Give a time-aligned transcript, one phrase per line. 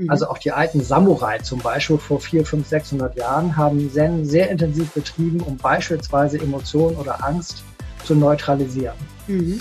[0.00, 0.10] Mhm.
[0.10, 4.48] Also auch die alten Samurai zum Beispiel vor 400, 500, 600 Jahren haben Zen sehr
[4.48, 7.64] intensiv betrieben, um beispielsweise Emotionen oder Angst
[8.04, 8.96] zu neutralisieren.
[9.26, 9.60] Mhm.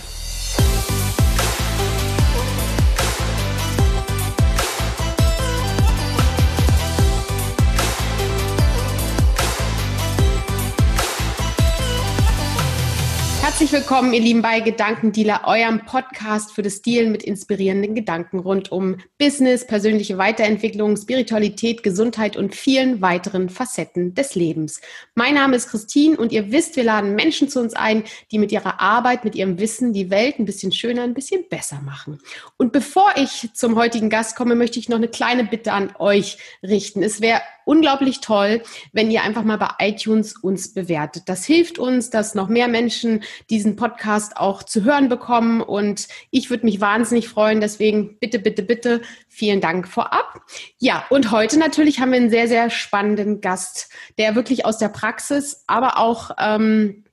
[13.58, 18.72] Herzlich willkommen, ihr Lieben, bei Gedankendealer, eurem Podcast für das Dealen mit inspirierenden Gedanken rund
[18.72, 24.80] um Business, persönliche Weiterentwicklung, Spiritualität, Gesundheit und vielen weiteren Facetten des Lebens.
[25.16, 28.52] Mein Name ist Christine und ihr wisst, wir laden Menschen zu uns ein, die mit
[28.52, 32.20] ihrer Arbeit, mit ihrem Wissen die Welt ein bisschen schöner, ein bisschen besser machen.
[32.58, 36.38] Und bevor ich zum heutigen Gast komme, möchte ich noch eine kleine Bitte an euch
[36.62, 37.02] richten.
[37.02, 38.64] Es wäre unglaublich toll,
[38.94, 41.24] wenn ihr einfach mal bei iTunes uns bewertet.
[41.28, 46.50] Das hilft uns, dass noch mehr Menschen diesen Podcast auch zu hören bekommen und ich
[46.50, 47.60] würde mich wahnsinnig freuen.
[47.60, 50.42] Deswegen bitte, bitte, bitte vielen Dank vorab.
[50.80, 54.90] Ja, und heute natürlich haben wir einen sehr, sehr spannenden Gast, der wirklich aus der
[54.90, 57.04] Praxis, aber auch ähm,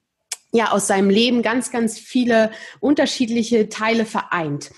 [0.52, 4.70] ja aus seinem Leben ganz, ganz viele unterschiedliche Teile vereint.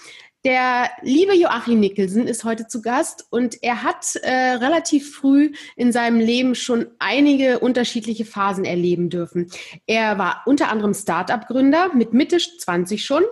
[0.47, 5.91] Der liebe Joachim Nicholson ist heute zu Gast und er hat äh, relativ früh in
[5.91, 9.51] seinem Leben schon einige unterschiedliche Phasen erleben dürfen.
[9.87, 13.25] Er war unter anderem Start-up-Gründer mit Mitte 20 schon,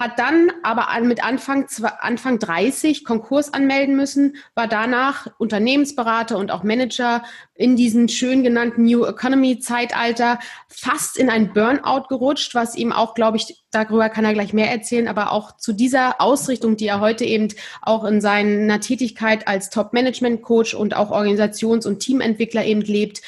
[0.00, 1.66] hat dann aber mit Anfang,
[2.00, 7.22] Anfang 30 Konkurs anmelden müssen, war danach Unternehmensberater und auch Manager
[7.54, 13.14] in diesen schön genannten New Economy Zeitalter, fast in ein Burnout gerutscht, was ihm auch,
[13.14, 17.00] glaube ich, darüber kann er gleich mehr erzählen, aber auch zu dieser Ausrichtung, die er
[17.00, 17.48] heute eben
[17.82, 23.20] auch in seiner Tätigkeit als Top-Management-Coach und auch Organisations- und Teamentwickler eben lebt,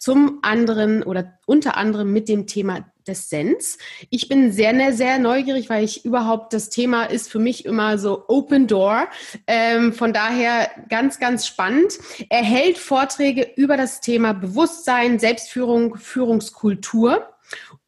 [0.00, 3.76] zum anderen oder unter anderem mit dem Thema des Sens.
[4.08, 8.24] Ich bin sehr, sehr neugierig, weil ich überhaupt das Thema ist für mich immer so
[8.28, 9.08] Open Door.
[9.46, 11.98] Ähm, von daher ganz, ganz spannend.
[12.30, 17.28] Er hält Vorträge über das Thema Bewusstsein, Selbstführung, Führungskultur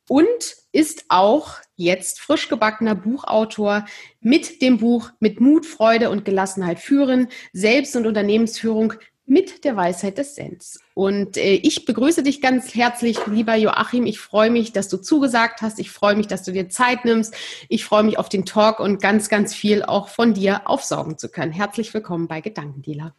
[0.07, 3.87] und ist auch jetzt frisch gebackener Buchautor
[4.21, 8.95] mit dem Buch Mit Mut, Freude und Gelassenheit führen, Selbst- und Unternehmensführung
[9.33, 10.79] mit der Weisheit des Sens.
[10.93, 14.05] Und äh, ich begrüße dich ganz herzlich, lieber Joachim.
[14.05, 15.79] Ich freue mich, dass du zugesagt hast.
[15.79, 17.35] Ich freue mich, dass du dir Zeit nimmst.
[17.71, 21.31] Ich freue mich auf den Talk und ganz, ganz viel auch von dir aufsaugen zu
[21.31, 21.51] können.
[21.51, 23.15] Herzlich willkommen bei Gedankendealer.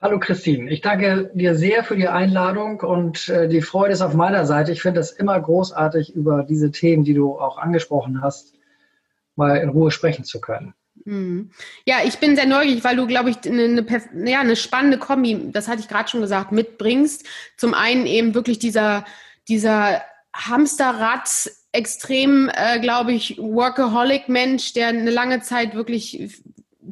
[0.00, 4.14] Hallo Christine, ich danke dir sehr für die Einladung und äh, die Freude ist auf
[4.14, 4.72] meiner Seite.
[4.72, 8.54] Ich finde es immer großartig, über diese Themen, die du auch angesprochen hast,
[9.36, 10.74] mal in Ruhe sprechen zu können.
[11.04, 11.50] Mhm.
[11.84, 15.50] Ja, ich bin sehr neugierig, weil du, glaube ich, eine, eine, ja, eine spannende Kombi,
[15.52, 17.26] das hatte ich gerade schon gesagt, mitbringst.
[17.56, 19.04] Zum einen eben wirklich dieser,
[19.48, 20.02] dieser
[20.34, 26.42] Hamsterrad, extrem, äh, glaube ich, Workaholic-Mensch, der eine lange Zeit wirklich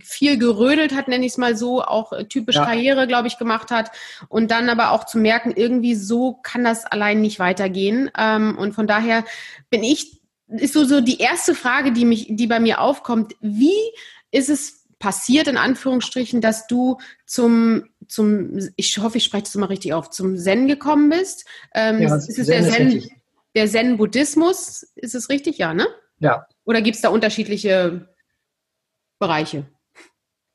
[0.03, 2.65] viel gerödelt hat, nenne ich es mal so, auch typisch ja.
[2.65, 3.91] Karriere, glaube ich, gemacht hat
[4.29, 8.11] und dann aber auch zu merken, irgendwie so kann das allein nicht weitergehen.
[8.17, 9.25] Ähm, und von daher
[9.69, 10.20] bin ich
[10.57, 13.35] ist so, so die erste Frage, die mich, die bei mir aufkommt.
[13.41, 13.79] Wie
[14.31, 19.67] ist es passiert, in Anführungsstrichen, dass du zum, zum, ich hoffe, ich spreche das mal
[19.67, 21.47] richtig auf, zum Zen gekommen bist?
[21.75, 23.11] Ähm, ja, ist es Zen der Zen,
[23.55, 24.83] der Zen-Buddhismus?
[24.95, 25.59] Ist es richtig?
[25.59, 25.87] Ja, ne?
[26.19, 26.47] Ja.
[26.65, 28.09] Oder gibt es da unterschiedliche
[29.19, 29.67] Bereiche?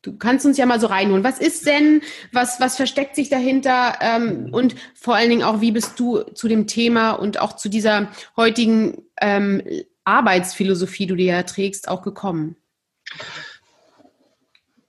[0.06, 1.24] Du kannst uns ja mal so reinholen.
[1.24, 2.02] Was ist Zen?
[2.32, 3.96] Was, was versteckt sich dahinter?
[4.02, 7.70] Ähm, und vor allen Dingen auch, wie bist du zu dem Thema und auch zu
[7.70, 9.64] dieser heutigen ähm,
[10.04, 12.56] Arbeitsphilosophie, die du ja trägst, auch gekommen?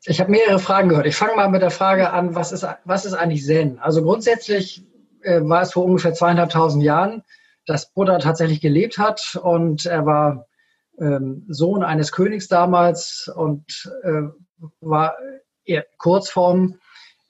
[0.04, 1.06] Ich habe mehrere Fragen gehört.
[1.06, 3.78] Ich fange mal mit der Frage an, was ist, was ist eigentlich Zen?
[3.78, 4.84] Also grundsätzlich
[5.22, 7.22] äh, war es vor ungefähr zweieinhalbtausend Jahren,
[7.64, 10.46] dass Buddha tatsächlich gelebt hat und er war
[11.00, 14.22] ähm, Sohn eines Königs damals und äh,
[14.80, 15.16] war
[15.64, 16.78] eher Kurzform,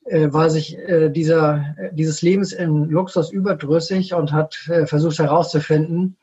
[0.05, 6.17] äh, war sich äh, dieser, dieses Lebens in Luxus überdrüssig und hat äh, versucht herauszufinden,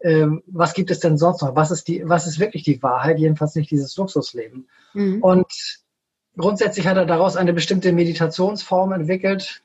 [0.00, 1.54] äh, was gibt es denn sonst noch?
[1.54, 3.18] Was ist, die, was ist wirklich die Wahrheit?
[3.18, 4.68] Jedenfalls nicht dieses Luxusleben.
[4.94, 5.22] Mhm.
[5.22, 5.46] Und
[6.36, 9.62] grundsätzlich hat er daraus eine bestimmte Meditationsform entwickelt,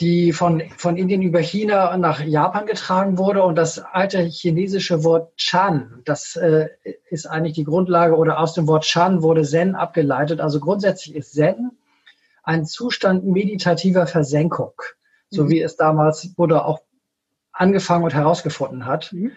[0.00, 3.42] die von, von Indien über China nach Japan getragen wurde.
[3.42, 6.68] Und das alte chinesische Wort Chan, das äh,
[7.08, 10.40] ist eigentlich die Grundlage oder aus dem Wort Chan wurde Zen abgeleitet.
[10.40, 11.72] Also grundsätzlich ist Zen
[12.42, 14.72] ein Zustand meditativer Versenkung,
[15.30, 15.50] so mhm.
[15.50, 16.80] wie es damals Buddha auch
[17.52, 19.12] angefangen und herausgefunden hat.
[19.12, 19.32] Mhm.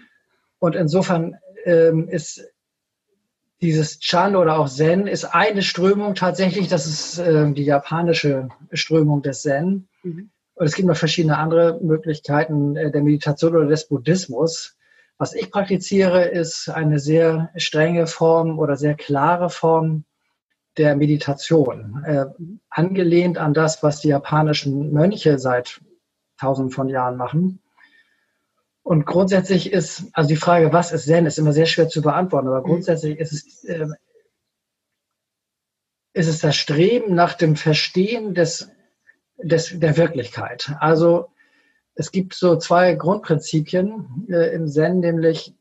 [0.60, 2.44] Und insofern ähm, ist
[3.62, 9.22] dieses Chan oder auch Zen ist eine Strömung tatsächlich, das ist äh, die japanische Strömung
[9.22, 9.88] des Zen.
[10.04, 10.30] Mhm.
[10.60, 14.78] Und es gibt noch verschiedene andere Möglichkeiten äh, der Meditation oder des Buddhismus.
[15.18, 20.04] Was ich praktiziere, ist eine sehr strenge Form oder sehr klare Form
[20.78, 22.26] der Meditation, äh,
[22.70, 25.80] angelehnt an das, was die japanischen Mönche seit
[26.38, 27.62] tausenden von Jahren machen.
[28.84, 32.50] Und grundsätzlich ist, also die Frage, was ist Zen, ist immer sehr schwer zu beantworten,
[32.50, 33.88] aber grundsätzlich ist es, äh,
[36.12, 38.70] ist es das Streben nach dem Verstehen des,
[39.42, 40.72] des, der Wirklichkeit.
[40.80, 41.30] Also
[41.96, 45.54] es gibt so zwei Grundprinzipien äh, im Zen, nämlich,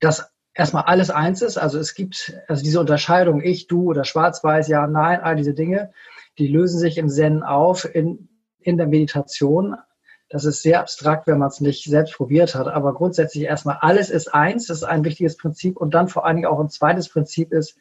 [0.00, 1.56] dass erstmal alles eins ist.
[1.56, 5.92] Also es gibt also diese Unterscheidung ich, du oder schwarz-weiß, ja, nein, all diese Dinge,
[6.38, 8.28] die lösen sich im Zen auf in,
[8.60, 9.76] in der Meditation.
[10.28, 12.66] Das ist sehr abstrakt, wenn man es nicht selbst probiert hat.
[12.66, 15.76] Aber grundsätzlich erstmal alles ist eins, das ist ein wichtiges Prinzip.
[15.76, 17.76] Und dann vor allen Dingen auch ein zweites Prinzip ist,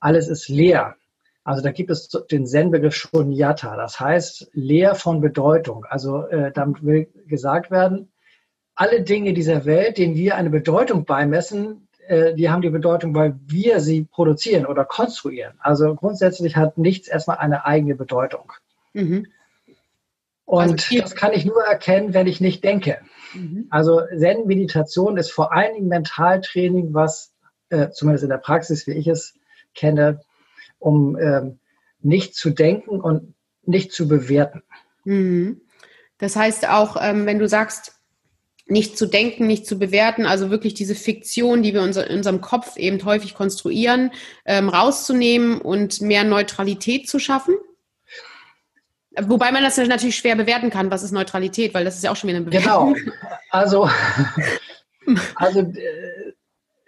[0.00, 0.96] alles ist leer.
[1.48, 5.86] Also da gibt es den Zen-Begriff Shunyata, das heißt leer von Bedeutung.
[5.88, 8.12] Also äh, damit will gesagt werden,
[8.74, 13.40] alle Dinge dieser Welt, denen wir eine Bedeutung beimessen, äh, die haben die Bedeutung, weil
[13.46, 15.54] wir sie produzieren oder konstruieren.
[15.60, 18.52] Also grundsätzlich hat nichts erstmal eine eigene Bedeutung.
[18.92, 19.28] Mhm.
[20.44, 22.98] Und also das kann ich nur erkennen, wenn ich nicht denke.
[23.32, 23.68] Mhm.
[23.70, 27.32] Also Zen-Meditation ist vor allen Dingen Mentaltraining, was
[27.70, 29.32] äh, zumindest in der Praxis, wie ich es
[29.74, 30.20] kenne,
[30.78, 31.58] um ähm,
[32.00, 34.62] nicht zu denken und nicht zu bewerten.
[35.04, 35.60] Mhm.
[36.18, 37.92] Das heißt auch, ähm, wenn du sagst,
[38.66, 42.76] nicht zu denken, nicht zu bewerten, also wirklich diese Fiktion, die wir in unserem Kopf
[42.76, 44.10] eben häufig konstruieren,
[44.44, 47.54] ähm, rauszunehmen und mehr Neutralität zu schaffen?
[49.20, 52.16] Wobei man das natürlich schwer bewerten kann, was ist Neutralität, weil das ist ja auch
[52.16, 52.94] schon wieder eine Bewertung.
[52.94, 53.12] Genau.
[53.50, 53.88] Also,
[55.36, 56.34] also äh,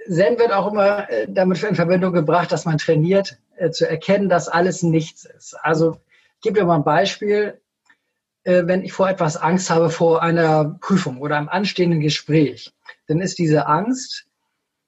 [0.07, 4.29] Zen wird auch immer äh, damit in Verbindung gebracht, dass man trainiert, äh, zu erkennen,
[4.29, 5.55] dass alles nichts ist.
[5.63, 6.01] Also
[6.37, 7.61] ich gebe dir mal ein Beispiel.
[8.45, 12.73] Äh, wenn ich vor etwas Angst habe, vor einer Prüfung oder einem anstehenden Gespräch,
[13.07, 14.27] dann ist diese Angst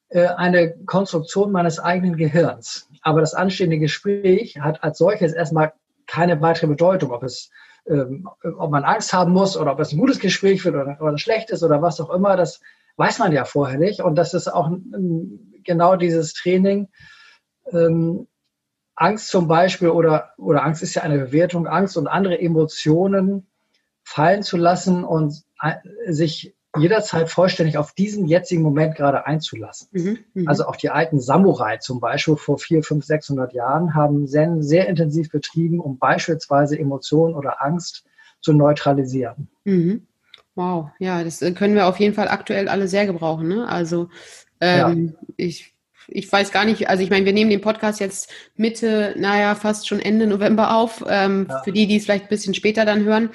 [0.08, 2.88] äh, eine Konstruktion meines eigenen Gehirns.
[3.02, 5.72] Aber das anstehende Gespräch hat als solches erstmal
[6.06, 7.50] keine weitere Bedeutung, ob es
[7.86, 8.28] ähm,
[8.58, 11.64] ob man Angst haben muss oder ob es ein gutes Gespräch wird oder, ein schlechtes
[11.64, 12.60] oder was auch immer, das
[12.96, 14.00] weiß man ja vorher nicht.
[14.00, 14.70] Und das ist auch
[15.64, 16.88] genau dieses Training,
[17.72, 18.28] ähm,
[18.94, 23.46] Angst zum Beispiel oder, oder Angst ist ja eine Bewertung, Angst und andere Emotionen
[24.04, 25.42] fallen zu lassen und
[26.06, 29.88] sich jederzeit vollständig auf diesen jetzigen Moment gerade einzulassen.
[29.92, 30.50] Mhm, mh.
[30.50, 34.88] Also auch die alten Samurai zum Beispiel vor vier, fünf, 600 Jahren haben Zen sehr
[34.88, 38.04] intensiv betrieben, um beispielsweise Emotionen oder Angst
[38.40, 39.48] zu neutralisieren.
[39.64, 40.06] Mhm.
[40.54, 43.48] Wow, ja, das äh, können wir auf jeden Fall aktuell alle sehr gebrauchen.
[43.48, 43.68] Ne?
[43.68, 44.08] Also
[44.60, 45.26] ähm, ja.
[45.36, 45.74] ich
[46.08, 49.88] ich weiß gar nicht, also ich meine, wir nehmen den Podcast jetzt Mitte, naja, fast
[49.88, 51.62] schon Ende November auf, ähm, ja.
[51.62, 53.30] für die, die es vielleicht ein bisschen später dann hören.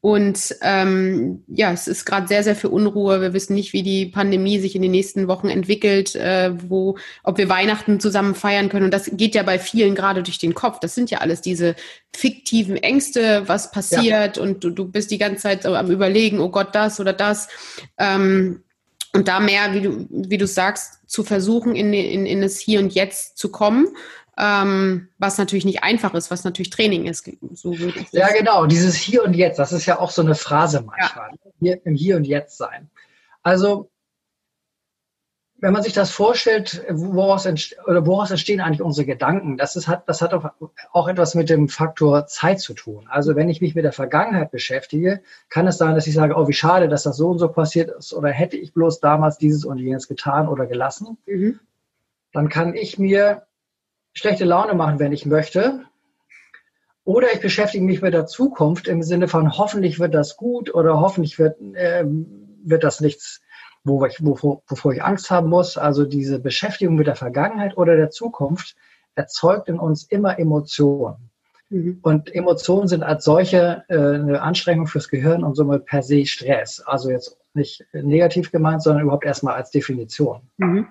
[0.00, 3.20] Und ähm, ja, es ist gerade sehr, sehr viel Unruhe.
[3.20, 7.38] Wir wissen nicht, wie die Pandemie sich in den nächsten Wochen entwickelt, äh, wo, ob
[7.38, 8.86] wir Weihnachten zusammen feiern können.
[8.86, 10.80] Und das geht ja bei vielen gerade durch den Kopf.
[10.80, 11.74] Das sind ja alles diese
[12.14, 14.42] fiktiven Ängste, was passiert ja.
[14.42, 17.48] und du, du bist die ganze Zeit am überlegen, oh Gott, das oder das.
[17.98, 18.62] Ähm,
[19.14, 22.80] und da mehr, wie du, wie du sagst, zu versuchen, in, in, in das Hier
[22.80, 23.88] und Jetzt zu kommen,
[24.36, 27.28] ähm, was natürlich nicht einfach ist, was natürlich Training ist.
[27.54, 30.34] So würde ich ja, genau, dieses Hier und Jetzt, das ist ja auch so eine
[30.34, 31.50] Phrase manchmal, ja.
[31.58, 32.90] Hier, im Hier und Jetzt sein.
[33.42, 33.90] Also
[35.60, 40.08] wenn man sich das vorstellt, woraus, oder woraus entstehen eigentlich unsere Gedanken, das, ist, hat,
[40.08, 40.50] das hat auch,
[40.92, 43.08] auch etwas mit dem Faktor Zeit zu tun.
[43.08, 46.46] Also wenn ich mich mit der Vergangenheit beschäftige, kann es sein, dass ich sage, oh,
[46.46, 49.64] wie schade, dass das so und so passiert ist oder hätte ich bloß damals dieses
[49.64, 51.18] und jenes getan oder gelassen.
[51.26, 51.58] Mhm.
[52.32, 53.42] Dann kann ich mir
[54.12, 55.80] schlechte Laune machen, wenn ich möchte.
[57.02, 61.00] Oder ich beschäftige mich mit der Zukunft im Sinne von hoffentlich wird das gut oder
[61.00, 63.40] hoffentlich wird, äh, wird das nichts
[63.88, 65.76] wo ich, wovor, wovor ich Angst haben muss.
[65.76, 68.76] Also diese Beschäftigung mit der Vergangenheit oder der Zukunft
[69.14, 71.30] erzeugt in uns immer Emotionen.
[71.70, 71.98] Mhm.
[72.02, 76.80] Und Emotionen sind als solche äh, eine Anstrengung fürs Gehirn und somit per se Stress.
[76.80, 80.42] Also jetzt nicht negativ gemeint, sondern überhaupt erstmal als Definition.
[80.58, 80.88] Mhm.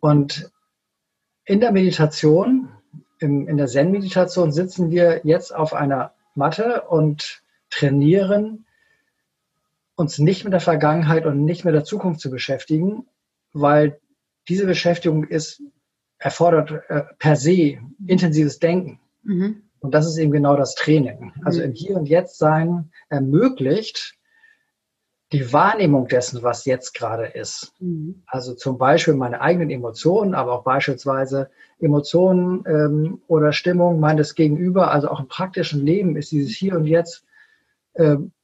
[0.00, 0.50] Und
[1.44, 2.68] in der Meditation,
[3.20, 8.65] im, in der Zen-Meditation sitzen wir jetzt auf einer Matte und trainieren
[9.96, 13.06] uns nicht mit der Vergangenheit und nicht mit der Zukunft zu beschäftigen,
[13.52, 13.98] weil
[14.48, 15.62] diese Beschäftigung ist,
[16.18, 19.00] erfordert äh, per se intensives Denken.
[19.22, 19.62] Mhm.
[19.80, 21.32] Und das ist eben genau das Training.
[21.44, 21.66] Also mhm.
[21.66, 24.14] im Hier und Jetzt sein ermöglicht
[25.32, 27.72] die Wahrnehmung dessen, was jetzt gerade ist.
[27.80, 28.22] Mhm.
[28.26, 31.50] Also zum Beispiel meine eigenen Emotionen, aber auch beispielsweise
[31.80, 34.92] Emotionen ähm, oder Stimmung meines Gegenüber.
[34.92, 37.24] Also auch im praktischen Leben ist dieses Hier und Jetzt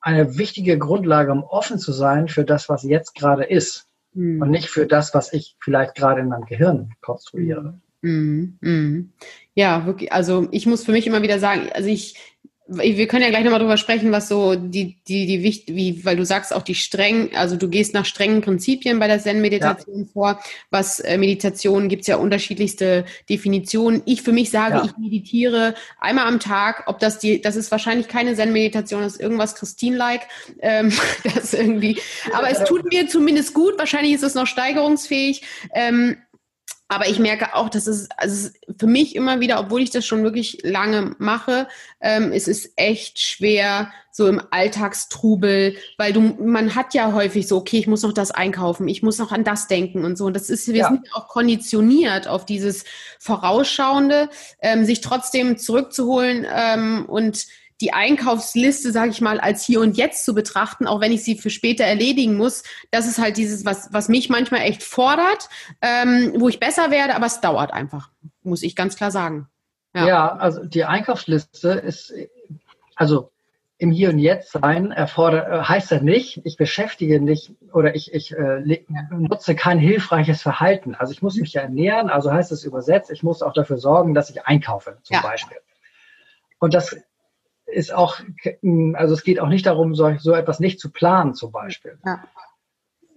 [0.01, 4.43] eine wichtige Grundlage, um offen zu sein für das, was jetzt gerade ist mhm.
[4.43, 7.81] und nicht für das, was ich vielleicht gerade in meinem Gehirn konstruiere.
[8.03, 9.13] Mm, mm.
[9.55, 10.13] Ja, wirklich.
[10.13, 12.32] Also ich muss für mich immer wieder sagen, also ich,
[12.69, 16.17] wir können ja gleich nochmal drüber sprechen, was so die, die, die Wicht, wie, weil
[16.17, 20.07] du sagst auch die streng, also du gehst nach strengen Prinzipien bei der Zen-Meditation ja.
[20.13, 20.41] vor.
[20.71, 24.03] Was äh, Meditation gibt's ja unterschiedlichste Definitionen.
[24.07, 24.85] Ich für mich sage, ja.
[24.85, 29.21] ich meditiere einmal am Tag, ob das die, das ist wahrscheinlich keine Zen-Meditation, das ist
[29.21, 30.23] irgendwas Christine-like.
[30.61, 30.93] Ähm,
[31.35, 32.01] das irgendwie,
[32.33, 35.43] aber es tut mir zumindest gut, wahrscheinlich ist es noch steigerungsfähig.
[35.75, 36.17] Ähm,
[36.93, 40.23] aber ich merke auch, dass es, also für mich immer wieder, obwohl ich das schon
[40.23, 41.69] wirklich lange mache,
[42.01, 47.57] ähm, es ist echt schwer, so im Alltagstrubel, weil du, man hat ja häufig so,
[47.57, 50.27] okay, ich muss noch das einkaufen, ich muss noch an das denken und so.
[50.27, 50.89] Und das ist, wir ja.
[50.89, 52.85] sind auch konditioniert auf dieses
[53.19, 54.29] Vorausschauende,
[54.61, 57.47] ähm, sich trotzdem zurückzuholen ähm, und
[57.83, 61.37] die Einkaufsliste, sage ich mal, als hier und jetzt zu betrachten, auch wenn ich sie
[61.37, 62.63] für später erledigen muss.
[62.93, 65.49] Das ist halt dieses, was, was mich manchmal echt fordert,
[65.83, 68.11] ähm, wo ich besser werde, aber es dauert einfach,
[68.43, 69.49] muss ich ganz klar sagen.
[69.95, 72.15] Ja, ja also die Einkaufsliste ist,
[72.95, 73.33] also
[73.79, 78.15] im Hier und Jetzt sein erfordert, äh, heißt das nicht, ich beschäftige nicht oder ich,
[78.15, 80.95] ich äh, nutze kein hilfreiches Verhalten.
[80.95, 84.15] Also ich muss mich ja ernähren, also heißt es übersetzt, ich muss auch dafür sorgen,
[84.15, 85.23] dass ich einkaufe, zum ja.
[85.23, 85.59] Beispiel.
[86.61, 86.97] Und das
[87.73, 88.21] ist auch,
[88.95, 91.99] also es geht auch nicht darum, so, so etwas nicht zu planen zum Beispiel.
[92.05, 92.25] Ja.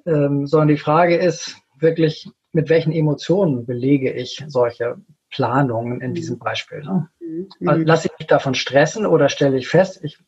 [0.06, 4.98] Ähm, sondern die Frage ist wirklich, mit welchen Emotionen belege ich solche
[5.30, 6.82] Planungen in diesem Beispiel.
[6.82, 7.10] Ne?
[7.20, 7.50] Mhm.
[7.66, 10.20] Also lasse ich mich davon stressen oder stelle ich fest, ich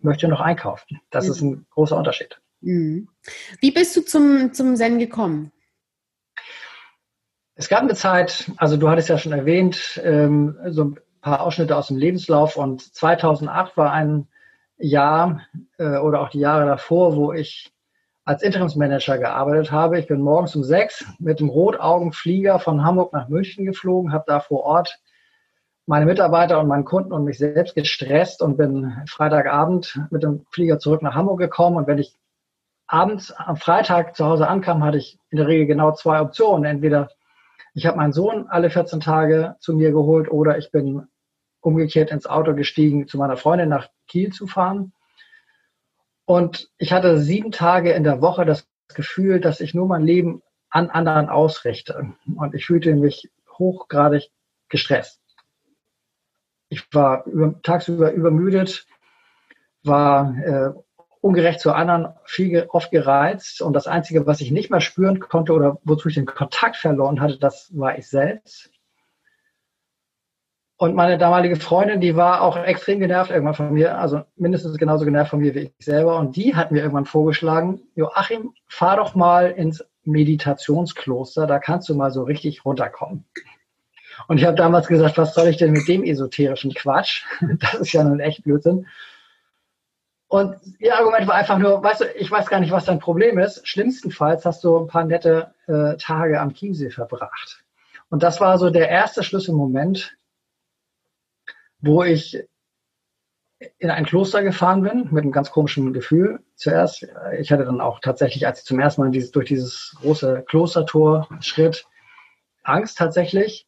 [0.00, 1.00] möchte noch einkaufen.
[1.10, 1.30] Das mhm.
[1.30, 2.40] ist ein großer Unterschied.
[2.60, 3.08] Mhm.
[3.60, 5.52] Wie bist du zum, zum Zen gekommen?
[7.56, 11.88] Es gab eine Zeit, also du hattest ja schon erwähnt, ähm, so paar Ausschnitte aus
[11.88, 14.28] dem Lebenslauf und 2008 war ein
[14.76, 15.40] Jahr
[15.78, 17.72] äh, oder auch die Jahre davor, wo ich
[18.26, 19.98] als Interimsmanager gearbeitet habe.
[19.98, 24.40] Ich bin morgens um sechs mit dem Rotaugenflieger von Hamburg nach München geflogen, habe da
[24.40, 25.00] vor Ort
[25.86, 30.78] meine Mitarbeiter und meinen Kunden und mich selbst gestresst und bin Freitagabend mit dem Flieger
[30.78, 31.76] zurück nach Hamburg gekommen.
[31.76, 32.14] Und wenn ich
[32.86, 36.64] abends am Freitag zu Hause ankam, hatte ich in der Regel genau zwei Optionen.
[36.64, 37.08] Entweder
[37.72, 41.08] ich habe meinen Sohn alle 14 Tage zu mir geholt oder ich bin
[41.64, 44.92] umgekehrt ins Auto gestiegen, zu meiner Freundin nach Kiel zu fahren.
[46.26, 50.42] Und ich hatte sieben Tage in der Woche das Gefühl, dass ich nur mein Leben
[50.68, 52.14] an anderen ausrichte.
[52.36, 54.30] Und ich fühlte mich hochgradig
[54.68, 55.20] gestresst.
[56.68, 58.86] Ich war über, tagsüber übermüdet,
[59.84, 60.70] war äh,
[61.20, 63.62] ungerecht zu anderen, viel, oft gereizt.
[63.62, 67.20] Und das Einzige, was ich nicht mehr spüren konnte oder wozu ich den Kontakt verloren
[67.20, 68.73] hatte, das war ich selbst.
[70.84, 75.06] Und meine damalige Freundin, die war auch extrem genervt irgendwann von mir, also mindestens genauso
[75.06, 76.18] genervt von mir wie ich selber.
[76.18, 81.94] Und die hat mir irgendwann vorgeschlagen, Joachim, fahr doch mal ins Meditationskloster, da kannst du
[81.94, 83.24] mal so richtig runterkommen.
[84.28, 87.24] Und ich habe damals gesagt, was soll ich denn mit dem esoterischen Quatsch?
[87.60, 88.86] Das ist ja nun echt Blödsinn.
[90.28, 93.38] Und ihr Argument war einfach nur, weißt du, ich weiß gar nicht, was dein Problem
[93.38, 93.66] ist.
[93.66, 97.64] Schlimmstenfalls hast du ein paar nette äh, Tage am Chiemsee verbracht.
[98.10, 100.14] Und das war so der erste Schlüsselmoment,
[101.84, 102.42] wo ich
[103.78, 106.40] in ein Kloster gefahren bin mit einem ganz komischen Gefühl.
[106.54, 107.06] Zuerst,
[107.38, 111.28] ich hatte dann auch tatsächlich, als ich zum ersten Mal dieses, durch dieses große Klostertor
[111.40, 111.86] schritt,
[112.62, 113.66] Angst tatsächlich,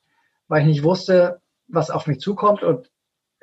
[0.48, 2.90] weil ich nicht wusste, was auf mich zukommt und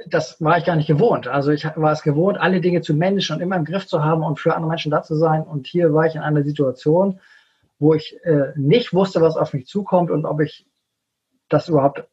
[0.07, 1.27] das war ich gar nicht gewohnt.
[1.27, 4.23] Also ich war es gewohnt, alle Dinge zu managen und immer im Griff zu haben
[4.23, 5.43] und für andere Menschen da zu sein.
[5.43, 7.19] Und hier war ich in einer Situation,
[7.79, 10.65] wo ich äh, nicht wusste, was auf mich zukommt und ob ich
[11.47, 12.05] das überhaupt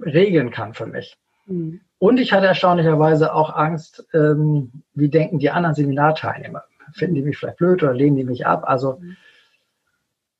[0.00, 1.18] regeln kann für mich.
[1.46, 1.82] Mhm.
[2.00, 6.64] Und ich hatte erstaunlicherweise auch Angst, ähm, wie denken die anderen Seminarteilnehmer?
[6.94, 8.62] Finden die mich vielleicht blöd oder lehnen die mich ab?
[8.66, 9.18] Also mhm.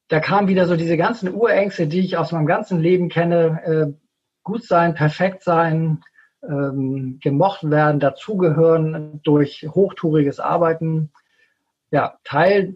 [0.08, 3.60] da kamen wieder so diese ganzen Urängste, die ich aus meinem ganzen Leben kenne.
[3.62, 3.92] Äh,
[4.42, 6.02] gut sein, perfekt sein,
[6.42, 11.12] ähm, gemocht werden, dazugehören durch hochtouriges Arbeiten.
[11.90, 12.72] Ja, Teil,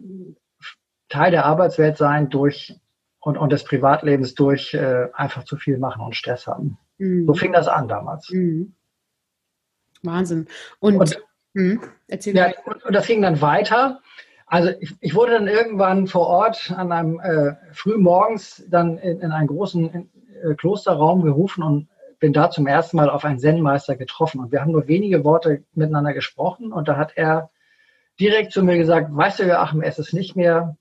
[1.09, 2.79] Teil der Arbeitswelt sein durch
[3.19, 6.77] und, und des Privatlebens durch äh, einfach zu viel machen und Stress haben.
[6.97, 7.25] Mhm.
[7.27, 8.29] So fing das an damals.
[8.29, 8.73] Mhm.
[10.03, 10.47] Wahnsinn.
[10.79, 11.23] Und, und,
[11.53, 14.01] mh, erzähl ja, und, und, das ging dann weiter.
[14.45, 19.19] Also ich, ich, wurde dann irgendwann vor Ort an einem äh, früh morgens dann in,
[19.19, 20.09] in einen großen in,
[20.43, 21.87] äh, Klosterraum gerufen und
[22.19, 24.39] bin da zum ersten Mal auf einen Zen-Meister getroffen.
[24.39, 26.71] Und wir haben nur wenige Worte miteinander gesprochen.
[26.71, 27.49] Und da hat er
[28.19, 30.77] direkt zu mir gesagt, weißt du, Joachim, es ist nicht mehr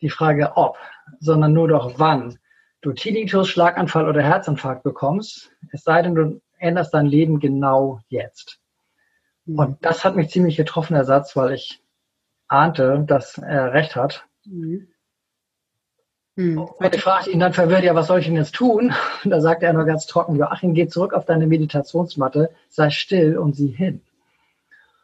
[0.00, 0.78] die Frage ob,
[1.20, 2.38] sondern nur doch wann
[2.86, 8.60] du Tinnitus, Schlaganfall oder Herzinfarkt bekommst, es sei denn, du änderst dein Leben genau jetzt.
[9.44, 9.58] Mhm.
[9.58, 11.82] Und das hat mich ziemlich getroffen, der Satz, weil ich
[12.46, 14.24] ahnte, dass er recht hat.
[14.44, 14.86] Mhm.
[16.36, 16.58] Mhm.
[16.58, 18.94] Und ich fragte ihn dann verwirrt, ja, was soll ich denn jetzt tun?
[19.24, 23.36] Und da sagte er nur ganz trocken, Joachim, geh zurück auf deine Meditationsmatte, sei still
[23.36, 24.00] und sieh hin.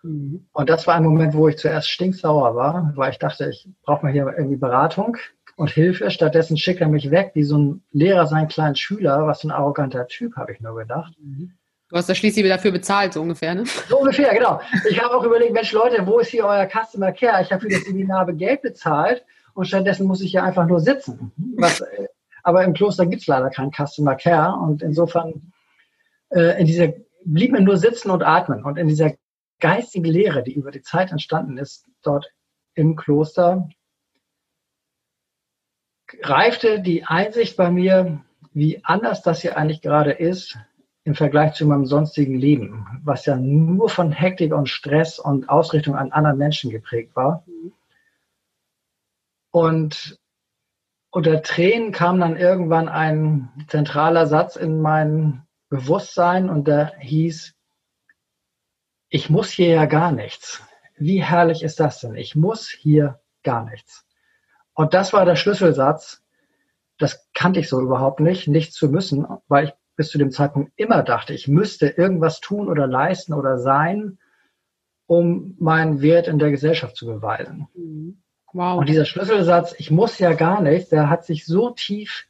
[0.05, 0.47] Mhm.
[0.53, 4.05] Und das war ein Moment, wo ich zuerst stinksauer war, weil ich dachte, ich brauche
[4.05, 5.17] mal hier irgendwie Beratung
[5.57, 6.11] und Hilfe.
[6.11, 9.27] Stattdessen schickt er mich weg, wie so ein Lehrer seinen kleinen Schüler.
[9.27, 11.13] Was für ein arroganter Typ, habe ich nur gedacht.
[11.21, 11.53] Mhm.
[11.89, 13.65] Du hast ja schließlich dafür bezahlt, so ungefähr, ne?
[13.89, 14.63] So ungefähr, genau.
[14.89, 17.43] Ich habe auch überlegt, Mensch, Leute, wo ist hier euer Customer Care?
[17.43, 21.33] Ich habe für das Seminar Geld bezahlt und stattdessen muss ich hier einfach nur sitzen.
[21.57, 22.07] Was, äh,
[22.45, 25.53] aber im Kloster gibt es leider keinen Customer Care und insofern
[26.31, 26.95] äh, in dieser
[27.25, 29.13] blieb mir nur sitzen und atmen und in dieser
[29.61, 32.33] geistigen Lehre, die über die Zeit entstanden ist, dort
[32.75, 33.69] im Kloster,
[36.23, 38.21] reifte die Einsicht bei mir,
[38.53, 40.59] wie anders das hier eigentlich gerade ist
[41.05, 45.97] im Vergleich zu meinem sonstigen Leben, was ja nur von Hektik und Stress und Ausrichtung
[45.97, 47.45] an anderen Menschen geprägt war.
[49.51, 50.19] Und
[51.11, 57.55] unter Tränen kam dann irgendwann ein zentraler Satz in mein Bewusstsein und der hieß,
[59.09, 60.63] ich muss hier ja gar nichts.
[60.97, 62.15] Wie herrlich ist das denn?
[62.15, 64.07] Ich muss hier gar nichts.
[64.75, 66.23] Und das war der Schlüsselsatz.
[66.99, 70.73] Das kannte ich so überhaupt nicht, nichts zu müssen, weil ich bis zu dem Zeitpunkt
[70.77, 74.19] immer dachte, ich müsste irgendwas tun oder leisten oder sein,
[75.07, 77.69] um meinen Wert in der Gesellschaft zu beweisen.
[77.75, 78.23] Mhm.
[78.55, 78.79] Wow.
[78.79, 82.27] Und dieser Schlüsselsatz, ich muss ja gar nichts, der hat sich so tief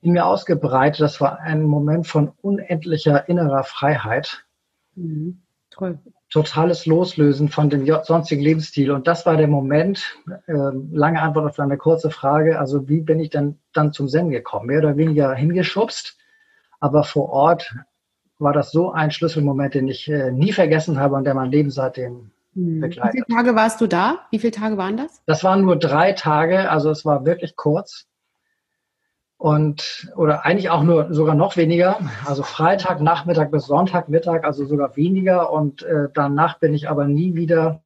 [0.00, 4.44] in mir ausgebreitet, das war ein Moment von unendlicher innerer Freiheit.
[4.94, 5.42] Mhm.
[5.70, 5.98] Toll
[6.30, 8.90] totales Loslösen von dem sonstigen Lebensstil.
[8.90, 10.16] Und das war der Moment,
[10.46, 10.52] äh,
[10.90, 14.66] lange Antwort auf eine kurze Frage, also wie bin ich denn dann zum Zen gekommen?
[14.66, 16.16] Mehr oder weniger hingeschubst,
[16.80, 17.74] aber vor Ort
[18.38, 21.70] war das so ein Schlüsselmoment, den ich äh, nie vergessen habe und der mein Leben
[21.70, 22.80] seitdem hm.
[22.80, 23.14] begleitet.
[23.14, 24.26] Wie viele Tage warst du da?
[24.30, 25.22] Wie viele Tage waren das?
[25.26, 28.06] Das waren nur drei Tage, also es war wirklich kurz
[29.38, 31.98] und oder eigentlich auch nur sogar noch weniger.
[32.24, 35.52] Also Freitag, Nachmittag bis Sonntag, Mittag, also sogar weniger.
[35.52, 37.82] Und äh, danach bin ich aber nie wieder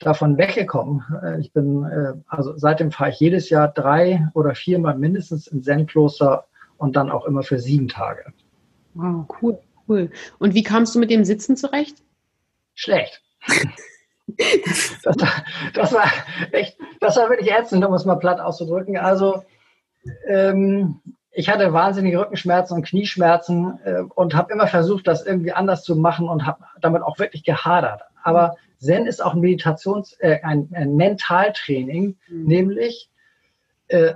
[0.00, 1.04] davon weggekommen.
[1.22, 5.66] Äh, ich bin, äh, also seitdem fahre ich jedes Jahr drei oder viermal mindestens ins
[5.66, 6.46] Zen-Kloster
[6.78, 8.32] und dann auch immer für sieben Tage.
[8.94, 10.10] Wow, cool, cool.
[10.38, 12.02] Und wie kamst du mit dem Sitzen zurecht?
[12.74, 13.22] Schlecht.
[15.04, 15.16] das,
[15.74, 16.10] das, war
[16.52, 18.96] echt, das war wirklich ätzend, um es mal platt auszudrücken.
[18.96, 19.44] Also
[20.26, 25.84] ähm, ich hatte wahnsinnige Rückenschmerzen und Knieschmerzen äh, und habe immer versucht, das irgendwie anders
[25.84, 28.02] zu machen und habe damit auch wirklich gehadert.
[28.22, 32.44] Aber Zen ist auch ein Meditations-, äh, ein, ein Mentaltraining, mhm.
[32.44, 33.10] nämlich
[33.88, 34.14] äh,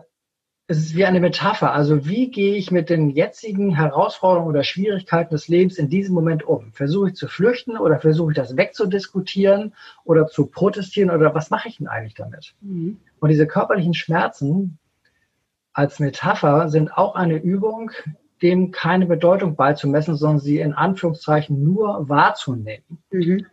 [0.69, 1.73] es ist wie eine Metapher.
[1.73, 6.45] Also wie gehe ich mit den jetzigen Herausforderungen oder Schwierigkeiten des Lebens in diesem Moment
[6.45, 6.73] um?
[6.73, 11.69] Versuche ich zu flüchten oder versuche ich das wegzudiskutieren oder zu protestieren oder was mache
[11.69, 12.55] ich denn eigentlich damit?
[12.61, 12.99] Mhm.
[13.21, 14.79] Und diese körperlichen Schmerzen,
[15.73, 17.91] als Metapher sind auch eine Übung,
[18.43, 22.99] dem keine Bedeutung beizumessen, sondern sie in Anführungszeichen nur wahrzunehmen.
[23.11, 23.47] Mhm.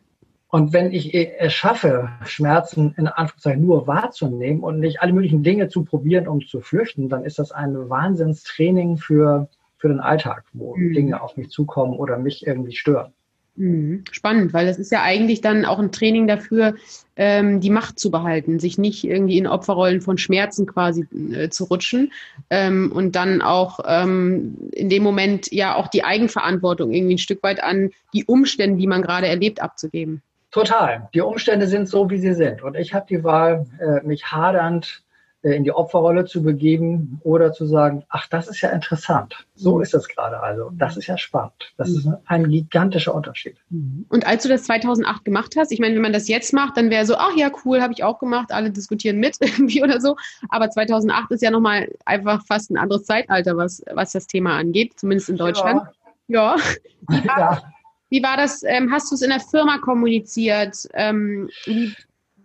[0.51, 5.69] Und wenn ich es schaffe, Schmerzen in Anführungszeichen nur wahrzunehmen und nicht alle möglichen Dinge
[5.69, 10.75] zu probieren, um zu flüchten, dann ist das ein Wahnsinnstraining für, für den Alltag, wo
[10.75, 10.93] mhm.
[10.93, 13.13] Dinge auf mich zukommen oder mich irgendwie stören.
[13.60, 14.06] Mhm.
[14.12, 16.76] Spannend, weil es ist ja eigentlich dann auch ein Training dafür,
[17.17, 21.65] ähm, die Macht zu behalten, sich nicht irgendwie in Opferrollen von Schmerzen quasi äh, zu
[21.65, 22.13] rutschen
[22.50, 27.43] ähm, und dann auch ähm, in dem Moment ja auch die Eigenverantwortung irgendwie ein Stück
[27.43, 30.22] weit an die Umstände, die man gerade erlebt, abzugeben.
[30.52, 31.10] Total.
[31.13, 32.63] Die Umstände sind so, wie sie sind.
[32.63, 35.04] Und ich habe die Wahl, äh, mich hadernd
[35.41, 39.45] in die Opferrolle zu begeben oder zu sagen, ach, das ist ja interessant.
[39.56, 39.84] So mhm.
[39.84, 40.69] ist es gerade also.
[40.73, 41.73] Das ist ja spannend.
[41.78, 43.56] Das ist ein gigantischer Unterschied.
[43.69, 44.06] Mhm.
[44.10, 46.89] Und als du das 2008 gemacht hast, ich meine, wenn man das jetzt macht, dann
[46.89, 50.17] wäre so, ach ja, cool, habe ich auch gemacht, alle diskutieren mit irgendwie oder so.
[50.49, 54.99] Aber 2008 ist ja nochmal einfach fast ein anderes Zeitalter, was, was das Thema angeht,
[54.99, 55.84] zumindest in Deutschland.
[56.28, 56.58] Ja.
[56.58, 56.63] ja.
[57.08, 57.63] Wie, war, ja.
[58.10, 58.62] wie war das?
[58.63, 60.88] Ähm, hast du es in der Firma kommuniziert?
[60.93, 61.95] Ähm, wie,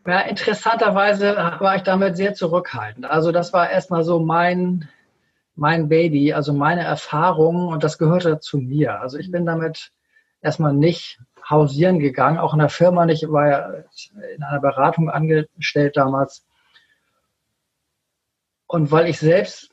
[0.07, 3.07] ja, interessanterweise war ich damit sehr zurückhaltend.
[3.07, 4.89] Also das war erstmal so mein,
[5.57, 9.01] mein Baby, also meine Erfahrung und das gehörte zu mir.
[9.01, 9.93] Also ich bin damit
[10.43, 13.73] erstmal nicht hausieren gegangen, auch in der Firma nicht, ich war ja
[14.35, 16.47] in einer Beratung angestellt damals.
[18.67, 19.71] Und weil ich selbst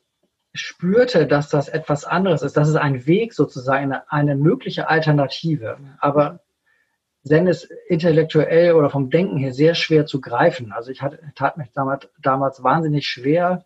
[0.53, 5.77] spürte, dass das etwas anderes ist, das ist ein Weg sozusagen, eine, eine mögliche Alternative.
[5.99, 6.39] Aber
[7.23, 10.71] Zen ist intellektuell oder vom Denken her sehr schwer zu greifen.
[10.71, 13.65] Also ich hatte, tat mich damals, damals wahnsinnig schwer,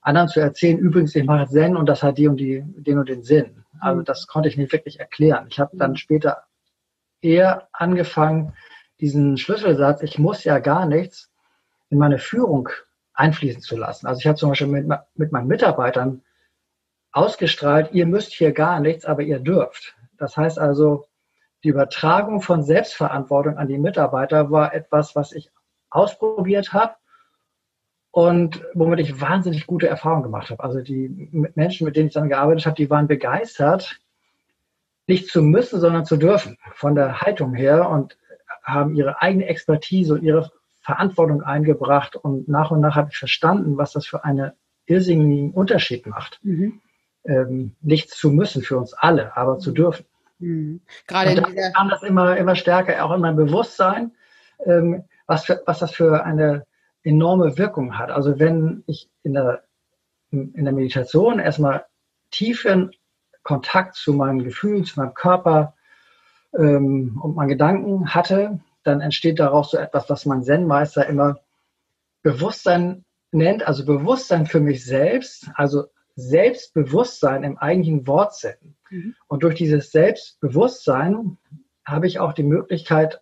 [0.00, 3.08] anderen zu erzählen, übrigens, ich mache Zen und das hat die und die, den und
[3.08, 3.64] den Sinn.
[3.80, 4.04] Also mhm.
[4.04, 5.46] das konnte ich nicht wirklich erklären.
[5.48, 5.96] Ich habe dann mhm.
[5.96, 6.44] später
[7.20, 8.52] eher angefangen,
[9.00, 11.30] diesen Schlüsselsatz, ich muss ja gar nichts,
[11.88, 12.68] in meine Führung
[13.14, 14.06] einfließen zu lassen.
[14.06, 16.22] Also ich habe zum Beispiel mit, mit meinen Mitarbeitern
[17.12, 19.96] ausgestrahlt, ihr müsst hier gar nichts, aber ihr dürft.
[20.18, 21.06] Das heißt also,
[21.64, 25.50] die Übertragung von Selbstverantwortung an die Mitarbeiter war etwas, was ich
[25.88, 26.94] ausprobiert habe
[28.10, 30.62] und womit ich wahnsinnig gute Erfahrungen gemacht habe.
[30.62, 31.08] Also die
[31.54, 33.98] Menschen, mit denen ich dann gearbeitet habe, die waren begeistert,
[35.06, 38.18] nicht zu müssen, sondern zu dürfen von der Haltung her und
[38.62, 43.78] haben ihre eigene Expertise und ihre Verantwortung eingebracht und nach und nach habe ich verstanden,
[43.78, 44.52] was das für einen
[44.86, 46.40] irrsinnigen Unterschied macht.
[46.42, 46.80] Mhm.
[47.24, 50.04] Ähm, nichts zu müssen für uns alle, aber zu dürfen.
[50.44, 50.80] Mhm.
[51.06, 54.12] Gerade und dann kam das immer, immer stärker auch in mein Bewusstsein,
[54.66, 56.66] ähm, was, für, was das für eine
[57.02, 58.10] enorme Wirkung hat.
[58.10, 59.64] Also wenn ich in der,
[60.30, 61.86] in der Meditation erstmal
[62.30, 62.90] tiefen
[63.42, 65.74] Kontakt zu meinen Gefühlen, zu meinem Körper
[66.54, 71.38] ähm, und meinen Gedanken hatte, dann entsteht daraus so etwas, was mein Zen-Meister immer
[72.22, 75.84] Bewusstsein nennt, also Bewusstsein für mich selbst, also
[76.16, 78.76] Selbstbewusstsein im eigentlichen Wortsinn.
[78.90, 79.14] Mhm.
[79.26, 81.38] Und durch dieses Selbstbewusstsein
[81.84, 83.20] habe ich auch die Möglichkeit,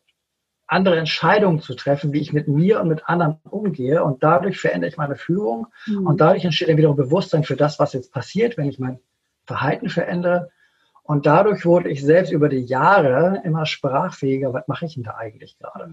[0.67, 4.03] andere Entscheidungen zu treffen, wie ich mit mir und mit anderen umgehe.
[4.03, 5.67] Und dadurch verändere ich meine Führung.
[5.87, 6.07] Mhm.
[6.07, 8.99] Und dadurch entsteht dann wiederum Bewusstsein für das, was jetzt passiert, wenn ich mein
[9.45, 10.51] Verhalten verändere.
[11.03, 14.53] Und dadurch wurde ich selbst über die Jahre immer sprachfähiger.
[14.53, 15.93] Was mache ich denn da eigentlich gerade?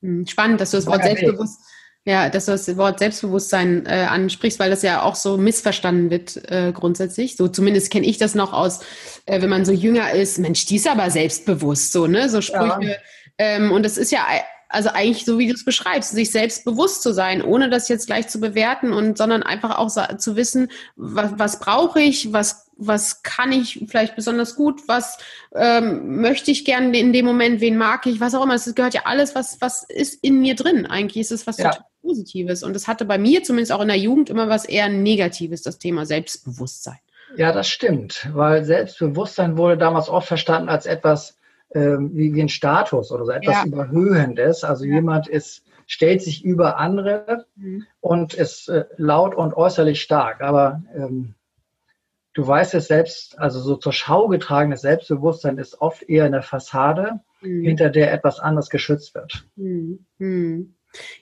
[0.00, 1.60] Hm, spannend, dass du das Wort selbstbewusst,
[2.04, 6.36] ja, dass du das Wort Selbstbewusstsein äh, ansprichst, weil das ja auch so missverstanden wird
[6.50, 7.36] äh, grundsätzlich.
[7.36, 8.80] So zumindest kenne ich das noch aus,
[9.24, 10.38] äh, wenn man so jünger ist.
[10.38, 12.82] Mensch, die ist aber selbstbewusst, so ne, so Sprüche.
[12.82, 12.96] Ja.
[13.38, 14.26] Ähm, und das ist ja
[14.68, 18.06] also eigentlich so wie du es beschreibst, sich selbst bewusst zu sein, ohne das jetzt
[18.06, 23.22] gleich zu bewerten und sondern einfach auch zu wissen, was, was brauche ich, was was
[23.22, 25.18] kann ich vielleicht besonders gut, was
[25.54, 28.54] ähm, möchte ich gerne in dem Moment, wen mag ich, was auch immer.
[28.54, 30.84] Es gehört ja alles, was was ist in mir drin.
[30.84, 31.70] Eigentlich ist es was ja.
[31.70, 34.88] total Positives und es hatte bei mir zumindest auch in der Jugend immer was eher
[34.88, 36.98] Negatives, das Thema Selbstbewusstsein.
[37.36, 41.36] Ja, das stimmt, weil Selbstbewusstsein wurde damals oft verstanden als etwas
[41.74, 43.64] ähm, wie, wie ein Status oder so etwas ja.
[43.66, 44.62] Überhöhendes.
[44.62, 44.94] Also ja.
[44.94, 47.84] jemand ist, stellt sich über andere mhm.
[48.00, 50.40] und ist äh, laut und äußerlich stark.
[50.40, 51.34] Aber ähm,
[52.32, 57.20] du weißt es selbst, also so zur Schau getragenes Selbstbewusstsein ist oft eher eine Fassade,
[57.40, 57.64] mhm.
[57.64, 59.44] hinter der etwas anderes geschützt wird.
[59.56, 60.74] Mhm.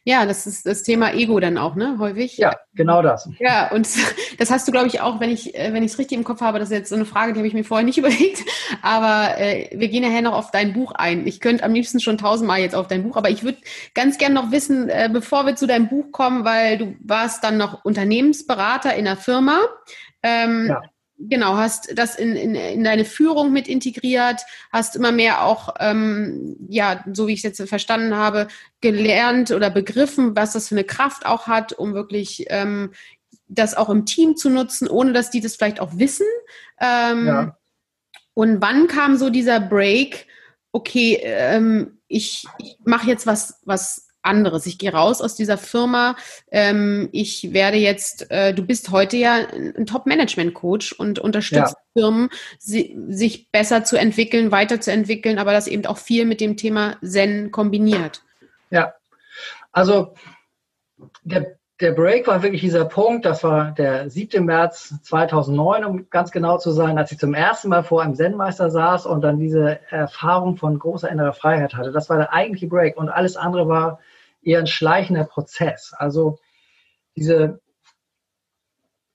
[0.05, 1.97] Ja, das ist das Thema Ego dann auch, ne?
[1.99, 2.37] Häufig.
[2.37, 3.29] Ja, genau das.
[3.39, 3.89] Ja, und
[4.39, 6.41] das hast du, glaube ich, auch, wenn ich, äh, wenn ich es richtig im Kopf
[6.41, 8.45] habe, das ist jetzt so eine Frage, die habe ich mir vorher nicht überlegt.
[8.83, 11.27] Aber äh, wir gehen nachher noch auf dein Buch ein.
[11.27, 13.59] Ich könnte am liebsten schon tausendmal jetzt auf dein Buch, aber ich würde
[13.95, 17.57] ganz gern noch wissen, äh, bevor wir zu deinem Buch kommen, weil du warst dann
[17.57, 19.61] noch Unternehmensberater in einer Firma.
[20.23, 20.83] Ähm, ja
[21.29, 26.57] genau, hast das in, in, in deine Führung mit integriert, hast immer mehr auch, ähm,
[26.69, 28.49] ja, so wie ich es jetzt verstanden habe,
[28.81, 32.93] gelernt oder begriffen, was das für eine Kraft auch hat, um wirklich ähm,
[33.49, 36.27] das auch im Team zu nutzen, ohne dass die das vielleicht auch wissen.
[36.81, 37.57] Ähm, ja.
[38.35, 40.27] Und wann kam so dieser Break?
[40.73, 44.67] Okay, ähm, ich, ich mache jetzt was, was anderes.
[44.67, 46.17] Ich gehe raus aus dieser Firma.
[46.51, 52.01] Ähm, ich werde jetzt, äh, du bist heute ja ein Top-Management-Coach und unterstützt ja.
[52.01, 56.97] Firmen, sie, sich besser zu entwickeln, weiterzuentwickeln, aber das eben auch viel mit dem Thema
[57.03, 58.23] Zen kombiniert.
[58.71, 58.95] Ja,
[59.73, 60.15] also
[61.25, 64.45] der, der Break war wirklich dieser Punkt, das war der 7.
[64.45, 68.71] März 2009, um ganz genau zu sein, als ich zum ersten Mal vor einem Zen-Meister
[68.71, 71.93] saß und dann diese Erfahrung von großer innerer Freiheit hatte.
[71.93, 73.99] Das war der eigentliche Break und alles andere war
[74.43, 75.93] eher ein schleichender Prozess.
[75.97, 76.39] Also
[77.17, 77.61] diese,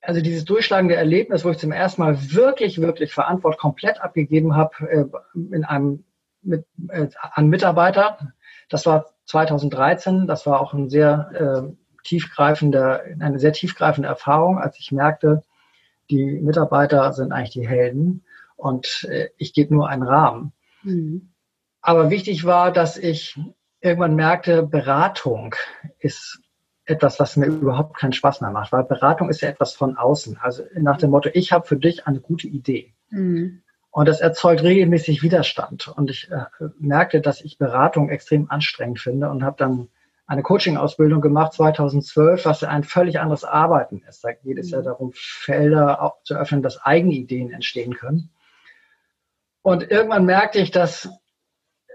[0.00, 4.90] also dieses durchschlagende Erlebnis, wo ich zum ersten Mal wirklich, wirklich Verantwortung komplett abgegeben habe
[4.90, 6.04] äh, in einem
[6.42, 8.32] mit, äh, an Mitarbeiter.
[8.68, 10.26] Das war 2013.
[10.26, 11.30] Das war auch ein sehr
[11.68, 15.42] äh, tiefgreifender, eine sehr tiefgreifende Erfahrung, als ich merkte,
[16.10, 18.24] die Mitarbeiter sind eigentlich die Helden
[18.56, 20.52] und äh, ich gebe nur einen Rahmen.
[20.82, 21.32] Mhm.
[21.80, 23.38] Aber wichtig war, dass ich
[23.80, 25.54] irgendwann merkte, Beratung
[25.98, 26.40] ist
[26.84, 30.38] etwas, was mir überhaupt keinen Spaß mehr macht, weil Beratung ist ja etwas von außen.
[30.40, 32.94] Also nach dem Motto, ich habe für dich eine gute Idee.
[33.10, 33.62] Mhm.
[33.90, 35.88] Und das erzeugt regelmäßig Widerstand.
[35.88, 36.44] Und ich äh,
[36.78, 39.88] merkte, dass ich Beratung extrem anstrengend finde und habe dann
[40.26, 44.22] eine Coaching-Ausbildung gemacht 2012, was ja ein völlig anderes Arbeiten ist.
[44.22, 44.84] Da geht es ja mhm.
[44.84, 48.30] darum, Felder zu öffnen, dass eigene Ideen entstehen können.
[49.62, 51.08] Und irgendwann merkte ich, dass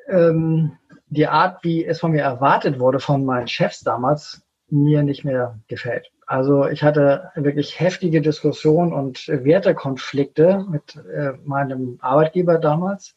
[0.08, 0.78] ähm,
[1.14, 5.60] die Art, wie es von mir erwartet wurde, von meinen Chefs damals, mir nicht mehr
[5.68, 6.12] gefällt.
[6.26, 13.16] Also ich hatte wirklich heftige Diskussionen und Wertekonflikte mit äh, meinem Arbeitgeber damals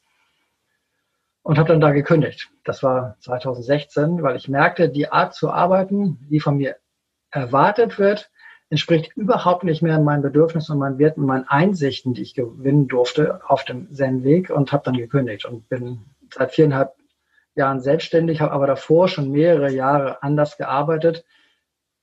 [1.42, 2.50] und habe dann da gekündigt.
[2.64, 6.76] Das war 2016, weil ich merkte, die Art zu arbeiten, die von mir
[7.30, 8.30] erwartet wird,
[8.68, 13.40] entspricht überhaupt nicht mehr meinen Bedürfnissen und meinen Werten meinen Einsichten, die ich gewinnen durfte
[13.48, 16.00] auf dem Zen-Weg und habe dann gekündigt und bin
[16.34, 16.92] seit viereinhalb
[17.56, 21.24] Jahren selbstständig, habe aber davor schon mehrere Jahre anders gearbeitet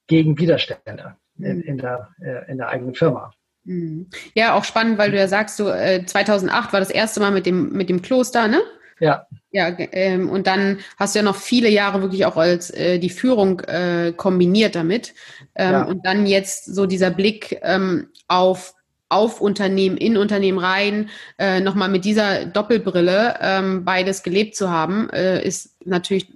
[0.07, 3.31] gegen Widerstände in, in, der, äh, in der eigenen Firma.
[3.63, 4.09] Mhm.
[4.33, 7.71] Ja, auch spannend, weil du ja sagst, äh, 2008 war das erste Mal mit dem,
[7.71, 8.61] mit dem Kloster, ne?
[8.99, 9.27] Ja.
[9.51, 13.09] Ja, ähm, und dann hast du ja noch viele Jahre wirklich auch als äh, die
[13.09, 15.13] Führung äh, kombiniert damit.
[15.55, 15.83] Ähm, ja.
[15.83, 18.73] Und dann jetzt so dieser Blick ähm, auf
[19.13, 25.09] auf Unternehmen, in Unternehmen rein, äh, nochmal mit dieser Doppelbrille ähm, beides gelebt zu haben,
[25.09, 26.27] äh, ist natürlich,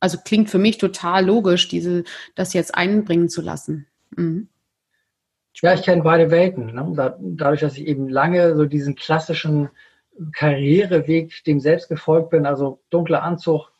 [0.00, 3.86] also klingt für mich total logisch, diese, das jetzt einbringen zu lassen.
[4.16, 4.48] Mhm.
[5.62, 6.74] Ja, ich kenne beide Welten.
[6.74, 7.16] Ne?
[7.18, 9.70] dadurch, dass ich eben lange so diesen klassischen
[10.32, 13.70] Karriereweg dem selbst gefolgt bin, also dunkler Anzug,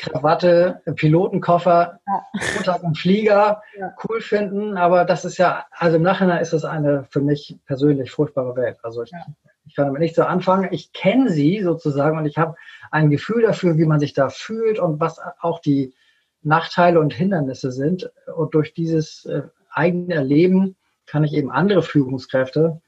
[0.00, 2.26] Krawatte, Pilotenkoffer, ja.
[2.54, 3.92] Montag im Flieger, ja.
[4.04, 8.10] cool finden, aber das ist ja, also im Nachhinein ist das eine für mich persönlich
[8.10, 8.78] furchtbare Welt.
[8.82, 9.26] Also ich, ja.
[9.66, 10.68] ich kann damit nicht so anfangen.
[10.70, 12.56] Ich kenne sie sozusagen und ich habe
[12.90, 15.94] ein Gefühl dafür, wie man sich da fühlt und was auch die
[16.42, 18.10] Nachteile und Hindernisse sind.
[18.34, 22.80] Und durch dieses äh, eigene Erleben kann ich eben andere Führungskräfte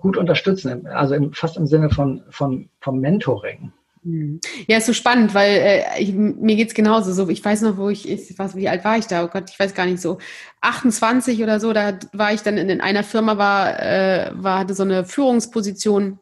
[0.00, 3.72] gut unterstützen, also im, fast im Sinne von, von, vom Mentoring.
[4.04, 4.40] Hm.
[4.66, 7.12] Ja, ist so spannend, weil äh, ich, mir geht's genauso.
[7.12, 9.24] So, ich weiß noch, wo ich, ich was, wie alt war ich da?
[9.24, 10.18] Oh Gott, ich weiß gar nicht so.
[10.60, 14.74] 28 oder so, da war ich dann in, in einer Firma, war, äh, war, hatte
[14.74, 16.18] so eine Führungsposition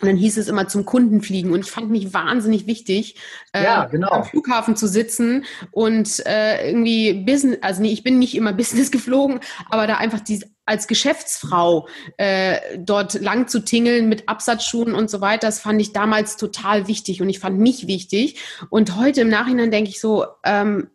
[0.00, 1.52] und dann hieß es immer zum Kunden fliegen.
[1.52, 3.16] Und ich fand mich wahnsinnig wichtig,
[3.52, 4.10] äh, ja, genau.
[4.10, 8.90] am Flughafen zu sitzen und äh, irgendwie Business, also nee, ich bin nicht immer Business
[8.90, 15.10] geflogen, aber da einfach die, als Geschäftsfrau äh, dort lang zu tingeln mit Absatzschuhen und
[15.10, 18.40] so weiter, das fand ich damals total wichtig und ich fand mich wichtig.
[18.70, 20.90] Und heute im Nachhinein denke ich so, ähm,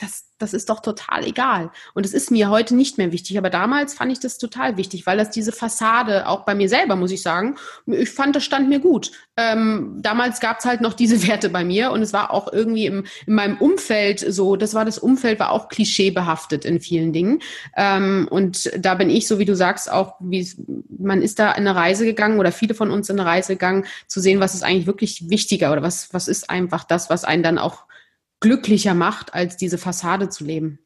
[0.00, 1.70] das, das ist doch total egal.
[1.94, 3.36] Und es ist mir heute nicht mehr wichtig.
[3.36, 6.96] Aber damals fand ich das total wichtig, weil das diese Fassade, auch bei mir selber,
[6.96, 9.12] muss ich sagen, ich fand, das stand mir gut.
[9.36, 12.86] Ähm, damals gab es halt noch diese Werte bei mir und es war auch irgendwie
[12.86, 17.40] im, in meinem Umfeld so, das war das Umfeld, war auch klischeebehaftet in vielen Dingen.
[17.76, 20.50] Ähm, und da bin ich, so wie du sagst, auch, wie
[20.98, 23.84] man ist da in eine Reise gegangen oder viele von uns in eine Reise gegangen,
[24.06, 27.42] zu sehen, was ist eigentlich wirklich wichtiger oder was, was ist einfach das, was einen
[27.42, 27.84] dann auch
[28.40, 30.80] glücklicher macht, als diese Fassade zu leben?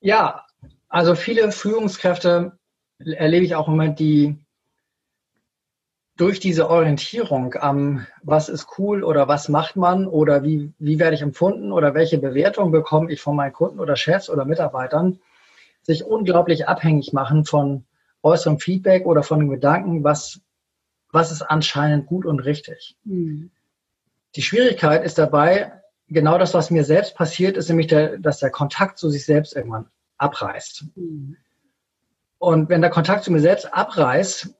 [0.00, 0.46] Ja,
[0.88, 2.58] also viele Führungskräfte
[2.98, 4.38] erlebe ich auch immer, die
[6.16, 11.14] durch diese Orientierung am, was ist cool oder was macht man oder wie, wie werde
[11.14, 15.20] ich empfunden oder welche Bewertung bekomme ich von meinen Kunden oder Chefs oder Mitarbeitern,
[15.82, 17.84] sich unglaublich abhängig machen von
[18.22, 20.40] äußerem Feedback oder von dem Gedanken, was,
[21.12, 22.96] was ist anscheinend gut und richtig.
[23.04, 23.50] Mhm.
[24.36, 28.50] Die Schwierigkeit ist dabei, genau das, was mir selbst passiert, ist nämlich, der, dass der
[28.50, 29.86] Kontakt zu sich selbst irgendwann
[30.18, 30.84] abreißt.
[32.38, 34.54] Und wenn der Kontakt zu mir selbst abreißt,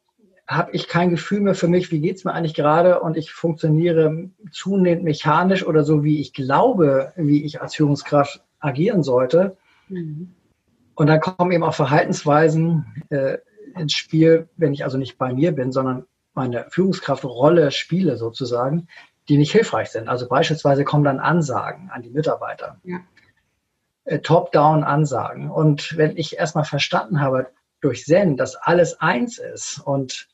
[0.48, 3.32] habe ich kein Gefühl mehr für mich, wie geht es mir eigentlich gerade und ich
[3.32, 9.56] funktioniere zunehmend mechanisch oder so, wie ich glaube, wie ich als Führungskraft agieren sollte.
[9.88, 10.34] Mhm.
[10.94, 13.38] Und dann kommen eben auch Verhaltensweisen äh,
[13.76, 18.88] ins Spiel, wenn ich also nicht bei mir bin, sondern meine Führungskraftrolle spiele sozusagen,
[19.28, 20.08] die nicht hilfreich sind.
[20.08, 22.80] Also beispielsweise kommen dann Ansagen an die Mitarbeiter.
[22.84, 23.00] Ja.
[24.04, 25.50] Äh, Top-down-Ansagen.
[25.50, 27.48] Und wenn ich erstmal verstanden habe
[27.80, 30.28] durch Zen, dass alles eins ist und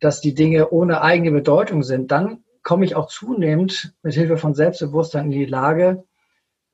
[0.00, 4.54] dass die Dinge ohne eigene Bedeutung sind, dann komme ich auch zunehmend mit Hilfe von
[4.54, 6.04] Selbstbewusstsein in die Lage,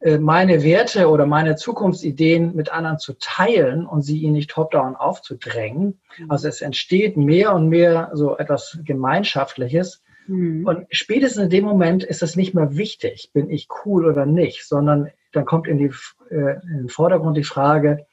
[0.01, 4.95] äh, meine Werte oder meine Zukunftsideen mit anderen zu teilen und sie ihnen nicht top-down
[4.95, 6.01] aufzudrängen.
[6.19, 6.31] Mhm.
[6.31, 10.67] Also es entsteht mehr und mehr so etwas Gemeinschaftliches, Mhm.
[10.67, 14.67] Und spätestens in dem Moment ist es nicht mehr wichtig, bin ich cool oder nicht,
[14.67, 15.91] sondern dann kommt in, die,
[16.31, 18.07] äh, in den Vordergrund die Frage,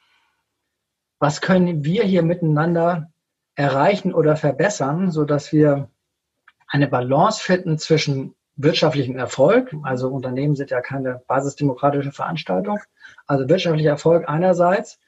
[1.18, 3.10] was können wir hier miteinander
[3.54, 5.88] erreichen oder verbessern, sodass wir
[6.66, 12.78] eine Balance finden zwischen wirtschaftlichen Erfolg, also Unternehmen sind ja keine basisdemokratische Veranstaltung,
[13.26, 14.98] also wirtschaftlicher Erfolg einerseits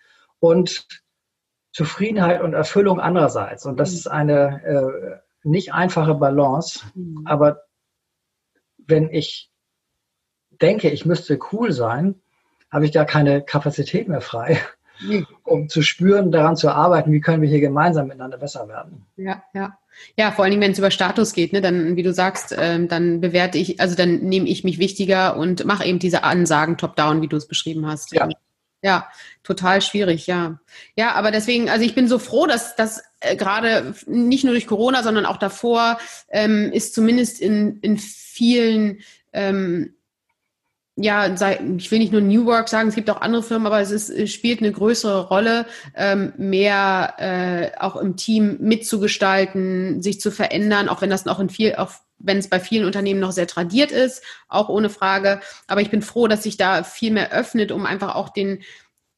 [0.40, 0.86] und
[1.72, 3.66] Zufriedenheit und Erfüllung andererseits.
[3.66, 3.96] Und das mhm.
[3.96, 7.22] ist eine äh, nicht einfache Balance, mhm.
[7.24, 7.62] aber
[8.78, 9.50] wenn ich
[10.50, 12.16] denke, ich müsste cool sein,
[12.70, 14.60] habe ich da keine Kapazität mehr frei,
[15.00, 15.26] mhm.
[15.44, 19.06] um zu spüren, daran zu arbeiten, wie können wir hier gemeinsam miteinander besser werden.
[19.16, 19.78] Ja, ja.
[20.18, 22.86] Ja, vor allen Dingen, wenn es über Status geht, ne, dann, wie du sagst, ähm,
[22.86, 27.22] dann bewerte ich, also dann nehme ich mich wichtiger und mache eben diese Ansagen top-down,
[27.22, 28.12] wie du es beschrieben hast.
[28.12, 28.28] Ja.
[28.86, 29.08] Ja,
[29.42, 30.60] total schwierig, ja.
[30.94, 34.68] Ja, aber deswegen, also ich bin so froh, dass das äh, gerade nicht nur durch
[34.68, 39.00] Corona, sondern auch davor ähm, ist zumindest in, in vielen
[39.32, 39.96] ähm,
[40.96, 41.26] ja,
[41.76, 44.08] ich will nicht nur New Work sagen, es gibt auch andere Firmen, aber es, ist,
[44.08, 50.88] es spielt eine größere Rolle, ähm, mehr äh, auch im Team mitzugestalten, sich zu verändern,
[50.88, 53.92] auch wenn das noch in viel, auch wenn es bei vielen Unternehmen noch sehr tradiert
[53.92, 55.40] ist, auch ohne Frage.
[55.66, 58.62] Aber ich bin froh, dass sich da viel mehr öffnet, um einfach auch den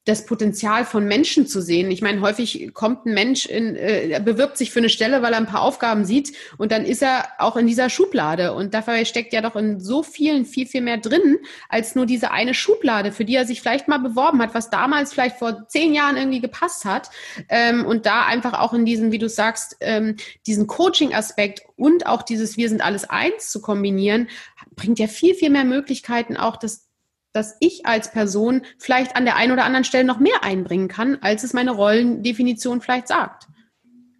[0.08, 1.90] das Potenzial von Menschen zu sehen.
[1.90, 5.38] Ich meine, häufig kommt ein Mensch in, äh, bewirbt sich für eine Stelle, weil er
[5.38, 8.54] ein paar Aufgaben sieht und dann ist er auch in dieser Schublade.
[8.54, 11.36] Und dafür steckt ja doch in so vielen viel, viel mehr drin,
[11.68, 15.12] als nur diese eine Schublade, für die er sich vielleicht mal beworben hat, was damals
[15.12, 17.10] vielleicht vor zehn Jahren irgendwie gepasst hat.
[17.50, 20.16] Ähm, und da einfach auch in diesen, wie du sagst, ähm,
[20.46, 24.28] diesen Coaching-Aspekt und auch dieses Wir sind alles eins zu kombinieren,
[24.74, 26.87] bringt ja viel, viel mehr Möglichkeiten auch, das
[27.38, 31.18] dass ich als Person vielleicht an der einen oder anderen Stelle noch mehr einbringen kann,
[31.20, 33.46] als es meine Rollendefinition vielleicht sagt.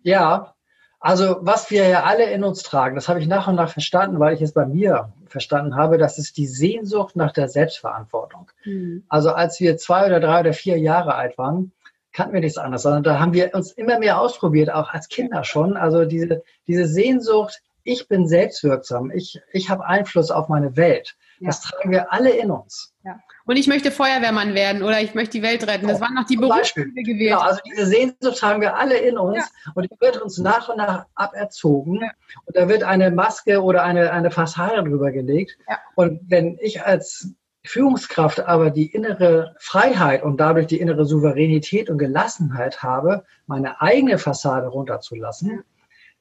[0.05, 0.55] Ja,
[1.01, 4.21] also was wir ja alle in uns tragen, das habe ich nach und nach verstanden,
[4.21, 8.53] weil ich es bei mir verstanden habe, das ist die Sehnsucht nach der Selbstverantwortung.
[8.65, 9.05] Mhm.
[9.09, 11.73] Also als wir zwei oder drei oder vier Jahre alt waren,
[12.13, 15.43] kannten wir nichts anderes, sondern da haben wir uns immer mehr ausprobiert, auch als Kinder
[15.43, 15.77] schon.
[15.77, 21.17] Also diese, diese Sehnsucht, ich bin selbstwirksam, ich, ich habe Einfluss auf meine Welt.
[21.41, 22.95] Das tragen wir alle in uns.
[23.05, 23.21] Ja.
[23.47, 25.89] Und ich möchte Feuerwehrmann werden oder ich möchte die Welt retten.
[25.89, 28.99] Das waren noch die Berufe, die wir gewählt genau, also diese Sehnsucht tragen wir alle
[28.99, 29.73] in uns ja.
[29.75, 32.01] und die wird uns nach und nach aberzogen.
[32.01, 32.11] Ja.
[32.45, 35.57] Und da wird eine Maske oder eine, eine Fassade drüber gelegt.
[35.69, 35.79] Ja.
[35.95, 37.33] Und wenn ich als
[37.65, 44.19] Führungskraft aber die innere Freiheit und dadurch die innere Souveränität und Gelassenheit habe, meine eigene
[44.19, 45.65] Fassade runterzulassen,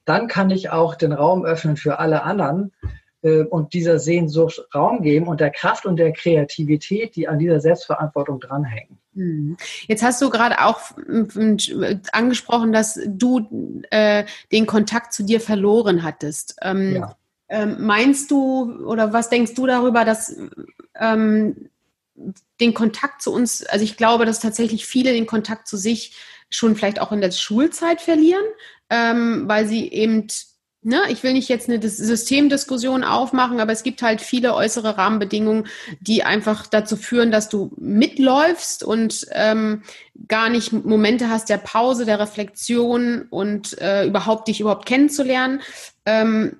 [0.05, 2.71] dann kann ich auch den Raum öffnen für alle anderen,
[3.21, 8.39] und dieser Sehnsucht Raum geben und der Kraft und der Kreativität, die an dieser Selbstverantwortung
[8.39, 8.99] dranhängen.
[9.15, 9.57] Hm.
[9.87, 10.79] Jetzt hast du gerade auch
[12.11, 16.55] angesprochen, dass du äh, den Kontakt zu dir verloren hattest.
[16.61, 17.15] Ähm, ja.
[17.49, 20.37] ähm, meinst du oder was denkst du darüber, dass
[20.99, 21.69] ähm,
[22.59, 26.15] den Kontakt zu uns, also ich glaube, dass tatsächlich viele den Kontakt zu sich
[26.49, 28.45] schon vielleicht auch in der Schulzeit verlieren,
[28.89, 30.27] ähm, weil sie eben
[30.87, 35.67] Ne, ich will nicht jetzt eine Systemdiskussion aufmachen, aber es gibt halt viele äußere Rahmenbedingungen,
[35.99, 39.83] die einfach dazu führen, dass du mitläufst und ähm,
[40.29, 45.59] gar nicht Momente hast der Pause, der Reflexion und äh, überhaupt dich überhaupt kennenzulernen.
[46.05, 46.55] Ähm,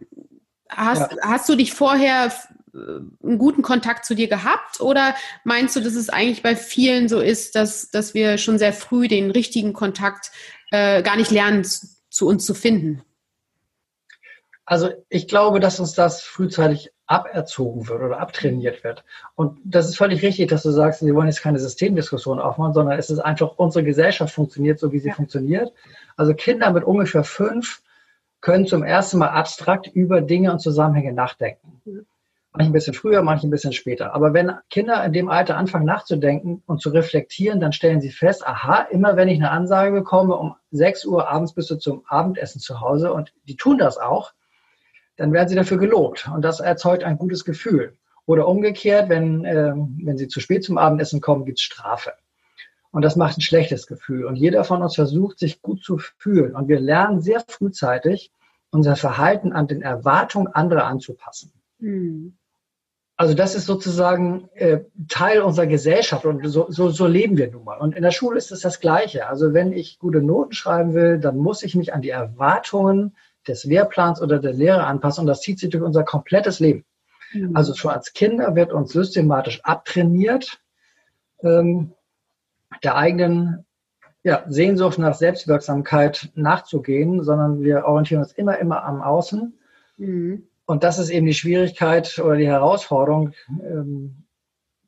[0.68, 1.18] hast, ja.
[1.22, 2.34] hast du dich vorher
[2.74, 2.78] äh,
[3.26, 7.22] einen guten Kontakt zu dir gehabt oder meinst du, dass es eigentlich bei vielen so
[7.22, 10.32] ist, dass, dass wir schon sehr früh den richtigen Kontakt
[10.72, 11.66] äh, gar nicht lernen,
[12.10, 13.04] zu uns zu finden?
[14.70, 19.06] Also ich glaube, dass uns das frühzeitig aberzogen wird oder abtrainiert wird.
[19.34, 23.00] Und das ist völlig richtig, dass du sagst, wir wollen jetzt keine Systemdiskussion aufmachen, sondern
[23.00, 25.16] es ist einfach, unsere Gesellschaft funktioniert so, wie sie ja.
[25.16, 25.72] funktioniert.
[26.18, 27.82] Also Kinder mit ungefähr fünf
[28.42, 31.82] können zum ersten Mal abstrakt über Dinge und Zusammenhänge nachdenken.
[31.86, 32.06] Mhm.
[32.52, 34.14] Manche ein bisschen früher, manche ein bisschen später.
[34.14, 38.46] Aber wenn Kinder in dem Alter anfangen nachzudenken und zu reflektieren, dann stellen sie fest,
[38.46, 42.60] aha, immer wenn ich eine Ansage bekomme, um 6 Uhr abends bist du zum Abendessen
[42.60, 44.34] zu Hause und die tun das auch,
[45.18, 47.94] dann werden sie dafür gelobt und das erzeugt ein gutes Gefühl.
[48.26, 52.14] Oder umgekehrt, wenn, äh, wenn sie zu spät zum Abendessen kommen, gibt es Strafe.
[52.92, 54.26] Und das macht ein schlechtes Gefühl.
[54.26, 56.56] Und jeder von uns versucht, sich gut zu fühlen.
[56.56, 58.32] Und wir lernen sehr frühzeitig,
[58.70, 61.52] unser Verhalten an den Erwartungen anderer anzupassen.
[61.80, 62.38] Mhm.
[63.16, 67.64] Also das ist sozusagen äh, Teil unserer Gesellschaft und so, so, so leben wir nun
[67.64, 67.78] mal.
[67.80, 69.28] Und in der Schule ist es das Gleiche.
[69.28, 73.16] Also wenn ich gute Noten schreiben will, dann muss ich mich an die Erwartungen
[73.48, 75.22] des Lehrplans oder der Lehre anpassen.
[75.22, 76.86] Und das zieht sich durch unser komplettes Leben.
[77.34, 77.56] Mhm.
[77.56, 80.60] Also schon als Kinder wird uns systematisch abtrainiert,
[81.42, 81.94] ähm,
[82.84, 83.66] der eigenen
[84.24, 89.58] ja, Sehnsucht nach Selbstwirksamkeit nachzugehen, sondern wir orientieren uns immer, immer am Außen.
[89.98, 90.48] Mhm.
[90.66, 93.34] Und das ist eben die Schwierigkeit oder die Herausforderung,
[93.64, 94.27] ähm,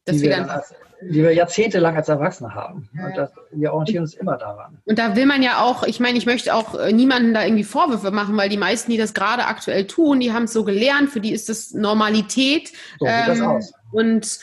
[0.07, 2.89] die wir, wir als, die wir jahrzehntelang als Erwachsene haben.
[2.93, 4.77] Ja, und das, wir orientieren uns immer daran.
[4.85, 7.63] Und da will man ja auch, ich meine, ich möchte auch äh, niemanden da irgendwie
[7.63, 11.09] Vorwürfe machen, weil die meisten, die das gerade aktuell tun, die haben es so gelernt,
[11.09, 12.71] für die ist das Normalität.
[12.99, 13.73] So sieht ähm, das aus.
[13.91, 14.39] Und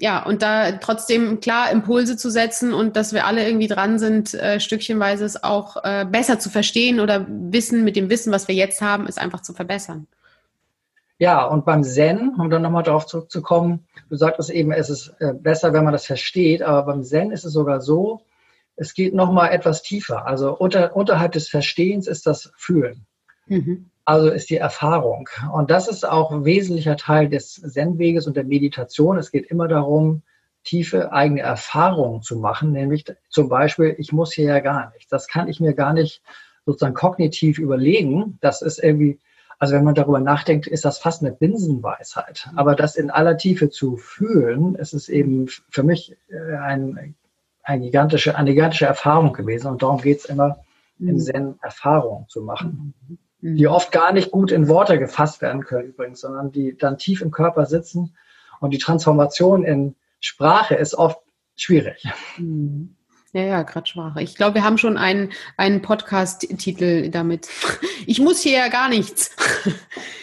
[0.00, 4.32] ja, und da trotzdem klar Impulse zu setzen und dass wir alle irgendwie dran sind,
[4.32, 8.54] äh, stückchenweise es auch äh, besser zu verstehen oder Wissen mit dem Wissen, was wir
[8.54, 10.06] jetzt haben, ist einfach zu verbessern.
[11.20, 15.34] Ja, und beim Zen, um dann nochmal darauf zurückzukommen, du sagtest eben, es ist äh,
[15.34, 18.22] besser, wenn man das versteht, aber beim Zen ist es sogar so,
[18.76, 20.26] es geht nochmal etwas tiefer.
[20.26, 23.04] Also unter, unterhalb des Verstehens ist das Fühlen.
[23.48, 23.90] Mhm.
[24.06, 25.28] Also ist die Erfahrung.
[25.52, 29.18] Und das ist auch ein wesentlicher Teil des Zen-Weges und der Meditation.
[29.18, 30.22] Es geht immer darum,
[30.64, 35.10] tiefe eigene Erfahrungen zu machen, nämlich zum Beispiel, ich muss hier ja gar nichts.
[35.10, 36.22] Das kann ich mir gar nicht
[36.64, 38.38] sozusagen kognitiv überlegen.
[38.40, 39.18] Das ist irgendwie
[39.60, 42.48] Also wenn man darüber nachdenkt, ist das fast eine Binsenweisheit.
[42.56, 47.14] Aber das in aller Tiefe zu fühlen, ist es eben für mich äh, ein,
[47.62, 49.68] ein gigantische, eine gigantische Erfahrung gewesen.
[49.68, 50.64] Und darum geht es immer,
[50.98, 51.18] im mhm.
[51.18, 52.94] Zen Erfahrungen zu machen,
[53.40, 53.56] mhm.
[53.56, 57.20] die oft gar nicht gut in Worte gefasst werden können übrigens, sondern die dann tief
[57.20, 58.16] im Körper sitzen.
[58.60, 61.20] Und die Transformation in Sprache ist oft
[61.54, 62.02] schwierig.
[62.38, 62.96] Mhm.
[63.32, 64.22] Ja, ja, gerade Sprache.
[64.22, 67.48] Ich glaube, wir haben schon einen, einen Podcast-Titel damit.
[68.06, 69.30] Ich muss hier ja gar nichts.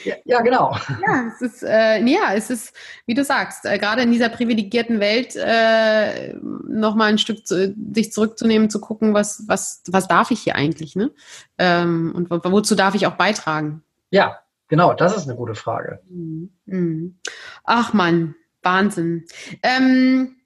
[0.04, 0.76] Ja, ja genau.
[1.08, 5.00] Ja, es ist, äh, ja, es ist, wie du sagst, äh, gerade in dieser privilegierten
[5.00, 10.42] Welt äh, nochmal ein Stück zu, sich zurückzunehmen, zu gucken, was, was, was darf ich
[10.42, 11.12] hier eigentlich, ne?
[11.58, 13.84] Ähm, und wozu darf ich auch beitragen?
[14.10, 14.40] Ja,
[14.70, 16.02] genau, das ist eine gute Frage.
[16.10, 16.52] Mhm.
[16.66, 17.20] mhm.
[17.64, 19.26] Ach man, Wahnsinn.
[19.62, 20.37] Ähm,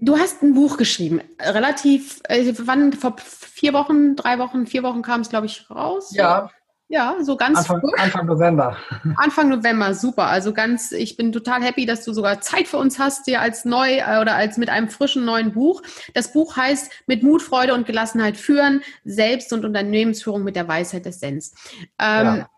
[0.00, 5.02] Du hast ein Buch geschrieben, relativ, äh, wann, vor vier Wochen, drei Wochen, vier Wochen
[5.02, 6.12] kam es, glaube ich, raus.
[6.14, 6.50] Ja.
[6.88, 8.76] Ja, so ganz Anfang, Anfang, November.
[9.16, 10.26] Anfang November, super.
[10.26, 13.64] Also ganz, ich bin total happy, dass du sogar Zeit für uns hast, dir als
[13.64, 15.82] neu äh, oder als mit einem frischen neuen Buch.
[16.12, 21.06] Das Buch heißt Mit Mut, Freude und Gelassenheit führen, Selbst- und Unternehmensführung mit der Weisheit
[21.06, 21.54] des Sens.
[21.98, 22.48] Ähm, ja.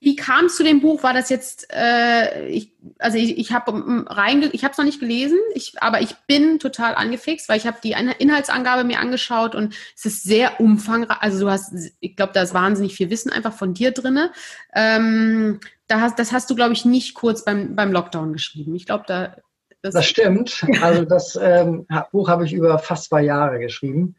[0.00, 1.02] Wie kam es zu dem Buch?
[1.02, 5.00] War das jetzt, äh, ich, also ich, ich habe rein, ich habe es noch nicht
[5.00, 9.74] gelesen, ich, aber ich bin total angefixt, weil ich habe die Inhaltsangabe mir angeschaut und
[9.94, 11.18] es ist sehr umfangreich.
[11.20, 14.32] Also du hast, ich glaube, da ist wahnsinnig viel Wissen einfach von dir drinne.
[14.74, 18.74] Ähm, da hast, das hast du, glaube ich, nicht kurz beim, beim Lockdown geschrieben.
[18.74, 19.36] Ich glaube, da.
[19.82, 20.64] Das, das stimmt.
[20.80, 24.16] Also das ähm, Buch habe ich über fast zwei Jahre geschrieben.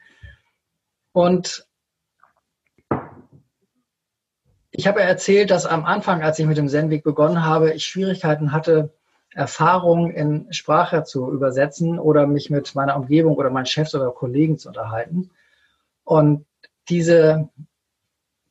[1.12, 1.66] Und
[4.78, 8.52] ich habe erzählt, dass am Anfang, als ich mit dem Zen-Weg begonnen habe, ich Schwierigkeiten
[8.52, 8.92] hatte,
[9.34, 14.58] Erfahrungen in Sprache zu übersetzen oder mich mit meiner Umgebung oder meinen Chefs oder Kollegen
[14.58, 15.32] zu unterhalten.
[16.04, 16.46] Und
[16.90, 17.50] diese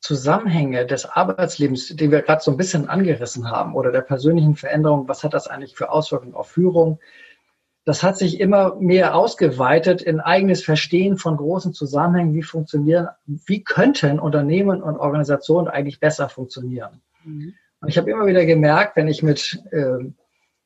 [0.00, 5.08] Zusammenhänge des Arbeitslebens, die wir gerade so ein bisschen angerissen haben, oder der persönlichen Veränderung,
[5.08, 7.00] was hat das eigentlich für Auswirkungen auf Führung,
[7.85, 13.62] das hat sich immer mehr ausgeweitet in eigenes Verstehen von großen Zusammenhängen, wie funktionieren, wie
[13.62, 17.03] könnten Unternehmen und Organisationen eigentlich besser funktionieren.
[17.24, 17.55] Mhm.
[17.80, 19.99] Und ich habe immer wieder gemerkt, wenn ich mit äh,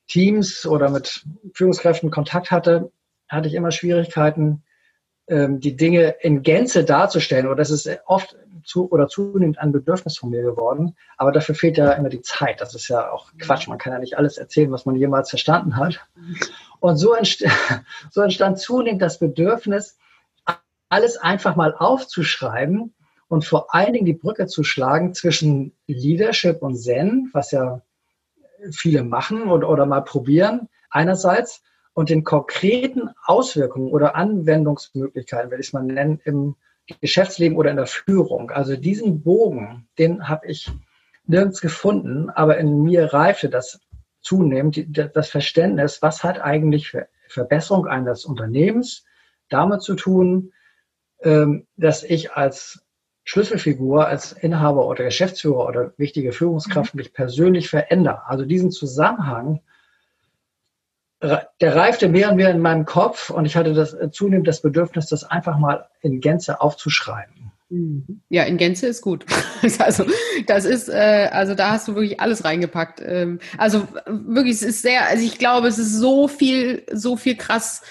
[0.07, 2.91] Teams oder mit Führungskräften Kontakt hatte,
[3.27, 4.63] hatte ich immer Schwierigkeiten,
[5.27, 7.47] ähm, die Dinge in Gänze darzustellen.
[7.47, 10.95] Oder das ist oft zu oder zunehmend ein Bedürfnis von mir geworden.
[11.17, 12.61] Aber dafür fehlt ja immer die Zeit.
[12.61, 13.67] Das ist ja auch Quatsch.
[13.67, 15.99] Man kann ja nicht alles erzählen, was man jemals verstanden hat.
[16.79, 17.45] Und so, entst
[18.11, 19.97] so entstand zunehmend das Bedürfnis,
[20.89, 22.93] alles einfach mal aufzuschreiben
[23.27, 27.81] und vor allen Dingen die Brücke zu schlagen zwischen Leadership und Zen, was ja
[28.71, 31.61] viele machen oder, oder mal probieren, einerseits,
[31.93, 36.55] und den konkreten Auswirkungen oder Anwendungsmöglichkeiten, will ich es mal nennen, im
[37.01, 38.51] Geschäftsleben oder in der Führung.
[38.51, 40.71] Also diesen Bogen, den habe ich
[41.25, 43.81] nirgends gefunden, aber in mir reifte das
[44.21, 46.95] zunehmend, das Verständnis, was hat eigentlich
[47.27, 49.05] Verbesserung eines Unternehmens
[49.49, 50.53] damit zu tun,
[51.21, 52.83] ähm, dass ich als
[53.23, 56.99] Schlüsselfigur, als Inhaber oder Geschäftsführer oder wichtige Führungskraft mhm.
[56.99, 58.25] mich persönlich verändere.
[58.25, 59.61] Also diesen Zusammenhang,
[61.21, 64.61] der reifte mehr und mehr in meinem Kopf und ich hatte das äh, zunehmend das
[64.61, 67.48] Bedürfnis, das einfach mal in Gänze aufzuschreiben.
[67.69, 68.21] Mhm.
[68.29, 69.25] Ja, in Gänze ist gut.
[69.79, 70.05] also
[70.47, 73.01] das ist, äh, also da hast du wirklich alles reingepackt.
[73.05, 77.35] Ähm, also wirklich, es ist sehr, also ich glaube, es ist so viel, so viel
[77.35, 77.81] krass,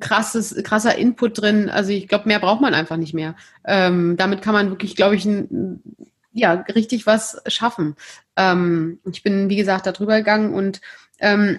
[0.00, 1.68] krasses, krasser Input drin.
[1.68, 3.34] Also ich glaube, mehr braucht man einfach nicht mehr.
[3.64, 5.82] Ähm, damit kann man wirklich, glaube ich, ein,
[6.32, 7.96] ja, richtig was schaffen.
[8.36, 10.80] Ähm, ich bin, wie gesagt, da drüber gegangen und
[11.18, 11.58] ähm,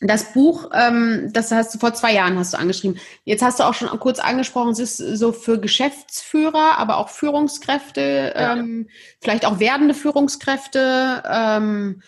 [0.00, 2.98] das Buch, ähm, das hast du vor zwei Jahren hast du angeschrieben.
[3.24, 8.34] Jetzt hast du auch schon kurz angesprochen, es ist so für Geschäftsführer, aber auch Führungskräfte,
[8.34, 8.56] ja.
[8.56, 8.88] ähm,
[9.20, 11.22] vielleicht auch werdende Führungskräfte.
[11.26, 12.02] Ähm,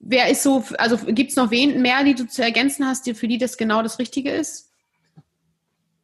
[0.00, 3.28] wer ist so, also gibt es noch wen mehr, die du zu ergänzen hast, für
[3.28, 4.70] die das genau das Richtige ist?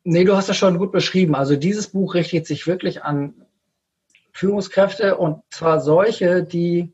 [0.05, 1.35] Nee, du hast das schon gut beschrieben.
[1.35, 3.35] Also dieses Buch richtet sich wirklich an
[4.33, 6.93] Führungskräfte und zwar solche, die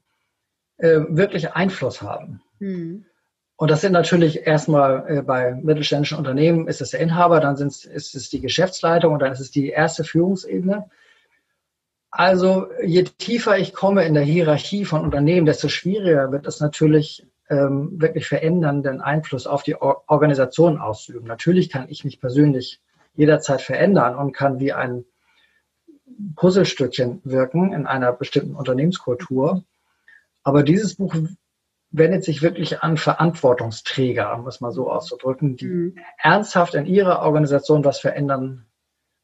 [0.78, 2.40] äh, wirklich Einfluss haben.
[2.58, 3.04] Hm.
[3.56, 7.86] Und das sind natürlich erstmal äh, bei mittelständischen Unternehmen ist es der Inhaber, dann ist
[7.86, 10.90] es die Geschäftsleitung und dann ist es die erste Führungsebene.
[12.10, 17.26] Also je tiefer ich komme in der Hierarchie von Unternehmen, desto schwieriger wird es natürlich
[17.48, 21.26] ähm, wirklich verändernden Einfluss auf die Or Organisation auszuüben.
[21.26, 22.80] Natürlich kann ich mich persönlich
[23.14, 25.04] jederzeit verändern und kann wie ein
[26.36, 29.64] Puzzlestückchen wirken in einer bestimmten Unternehmenskultur.
[30.42, 31.14] Aber dieses Buch
[31.96, 35.98] wendet sich wirklich an Verantwortungsträger, um es mal so auszudrücken, die mhm.
[36.18, 38.66] ernsthaft in ihrer Organisation was verändern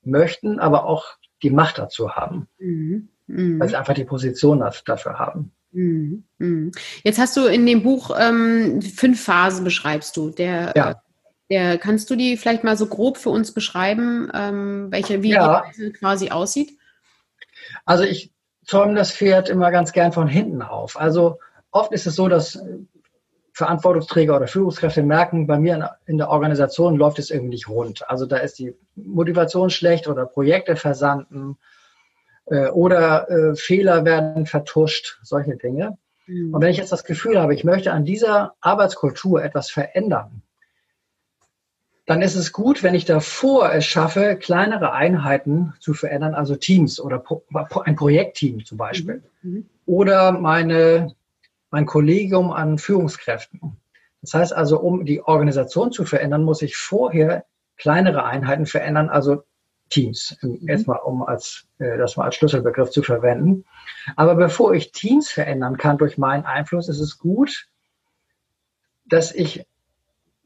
[0.02, 2.46] möchten, aber auch die Macht dazu haben.
[2.58, 3.08] Mhm.
[3.26, 3.60] mhm.
[3.60, 5.52] weil sie einfach die Position dafür haben.
[5.72, 6.24] Mhm.
[6.38, 6.70] mhm.
[7.02, 10.30] Jetzt hast du in dem Buch ähm, fünf Phasen beschreibst du.
[10.30, 11.02] Der, ja.
[11.50, 15.64] der, kannst du die vielleicht mal so grob für uns beschreiben, ähm, welche wie ja.
[15.76, 16.78] die quasi aussieht?
[17.84, 18.32] Also ich
[18.64, 21.00] zäume das Pferd immer ganz gern von hinten auf.
[21.00, 21.38] Also
[21.70, 22.58] oft ist es so, dass
[23.52, 28.08] Verantwortungsträger oder Führungskräfte merken, bei mir in der Organisation läuft es irgendwie nicht rund.
[28.08, 31.58] Also da ist die Motivation schlecht oder Projekte versanden
[32.46, 35.98] äh, oder äh, Fehler werden vertuscht, solche Dinge.
[36.26, 36.54] Mhm.
[36.54, 40.42] Und wenn ich jetzt das Gefühl habe, ich möchte an dieser Arbeitskultur etwas verändern,
[42.06, 46.98] dann ist es gut, wenn ich davor es schaffe, kleinere Einheiten zu verändern, also Teams
[46.98, 47.22] oder
[47.84, 49.22] ein Projektteam zum Beispiel.
[49.42, 49.52] Mhm.
[49.52, 49.66] mhm.
[49.86, 51.16] Oder meine
[51.70, 53.76] mein Kollegium an Führungskräften.
[54.22, 57.44] Das heißt also, um die Organisation zu verändern, muss ich vorher
[57.76, 59.44] kleinere Einheiten verändern, also
[59.88, 60.68] Teams, mhm.
[60.68, 63.64] erstmal um als, äh, das mal als Schlüsselbegriff zu verwenden.
[64.16, 67.68] Aber bevor ich Teams verändern kann durch meinen Einfluss, ist es gut,
[69.04, 69.66] dass ich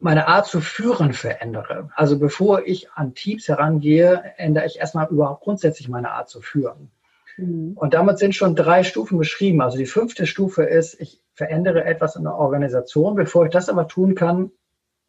[0.01, 1.91] meine Art zu führen verändere.
[1.95, 6.91] Also bevor ich an Teams herangehe, ändere ich erstmal überhaupt grundsätzlich meine Art zu führen.
[7.37, 7.73] Mhm.
[7.75, 9.61] Und damit sind schon drei Stufen beschrieben.
[9.61, 13.15] Also die fünfte Stufe ist, ich verändere etwas in der Organisation.
[13.15, 14.51] Bevor ich das aber tun kann,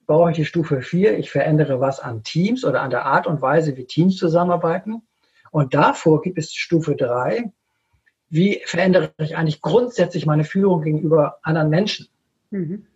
[0.07, 1.17] brauche ich die Stufe vier.
[1.17, 5.01] Ich verändere was an Teams oder an der Art und Weise, wie Teams zusammenarbeiten.
[5.51, 7.51] Und davor gibt es Stufe drei.
[8.30, 12.07] Wie verändere ich eigentlich grundsätzlich meine Führung gegenüber anderen Menschen?
[12.49, 12.88] Mhm.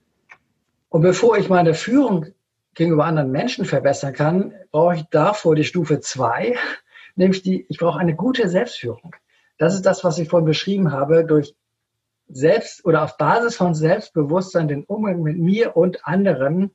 [0.89, 2.27] Und bevor ich meine Führung
[2.73, 6.55] gegenüber anderen Menschen verbessern kann, brauche ich davor die Stufe zwei
[7.19, 9.15] nämlich die, ich brauche eine gute Selbstführung.
[9.59, 11.53] Das ist das, was ich vorhin beschrieben habe, durch
[12.27, 16.71] Selbst oder auf Basis von Selbstbewusstsein den Umgang mit mir und anderen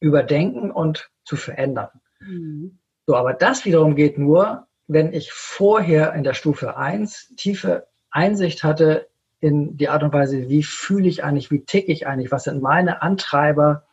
[0.00, 1.90] überdenken und zu verändern.
[2.20, 2.78] Mhm.
[3.06, 8.64] So, aber das wiederum geht nur, wenn ich vorher in der Stufe 1 tiefe Einsicht
[8.64, 9.08] hatte
[9.40, 12.62] in die Art und Weise, wie fühle ich eigentlich, wie ticke ich eigentlich, was sind
[12.62, 13.86] meine Antreiber,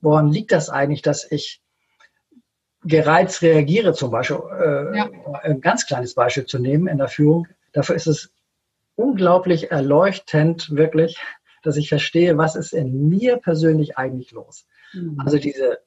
[0.00, 1.62] woran liegt das eigentlich, dass ich
[2.82, 5.10] gereizt reagiere, zum Beispiel, äh, ja.
[5.42, 8.32] ein ganz kleines Beispiel zu nehmen in der Führung, dafür ist es
[8.94, 11.18] unglaublich erleuchtend, wirklich,
[11.62, 14.66] dass ich verstehe, was ist in mir persönlich eigentlich los.
[14.92, 15.20] Mhm.
[15.24, 15.78] Also diese,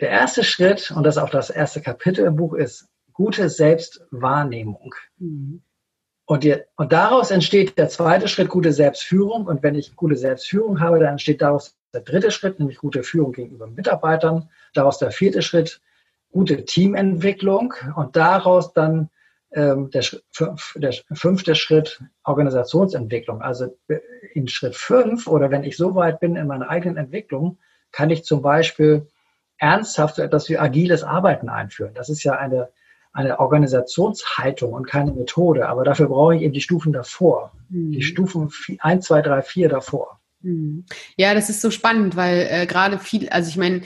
[0.00, 4.94] der erste Schritt, und das ist auch das erste Kapitel im Buch, ist gute Selbstwahrnehmung.
[5.18, 5.62] Mhm.
[6.28, 9.46] Und, die, und daraus entsteht der zweite Schritt, gute Selbstführung.
[9.46, 13.32] Und wenn ich gute Selbstführung habe, dann entsteht daraus der dritte Schritt, nämlich gute Führung
[13.32, 14.50] gegenüber Mitarbeitern.
[14.74, 15.80] Daraus der vierte Schritt,
[16.36, 19.08] gute Teamentwicklung und daraus dann
[19.52, 20.04] ähm, der,
[20.74, 23.40] der, fünfte Schritt Organisationsentwicklung.
[23.40, 23.74] Also
[24.34, 27.56] in Schritt fünf oder wenn ich so weit bin in meiner eigenen Entwicklung,
[27.90, 29.06] kann ich zum Beispiel
[29.56, 31.94] ernsthaft so etwas wie agiles Arbeiten einführen.
[31.94, 32.68] Das ist ja eine,
[33.14, 37.92] eine Organisationshaltung und keine Methode, aber dafür brauche ich eben die Stufen davor, mhm.
[37.92, 40.20] die Stufen 1, 2, 3, 4 davor.
[40.42, 40.84] Mhm.
[41.16, 43.80] Ja, das ist so spannend, weil äh, gerade viel, also ich meine,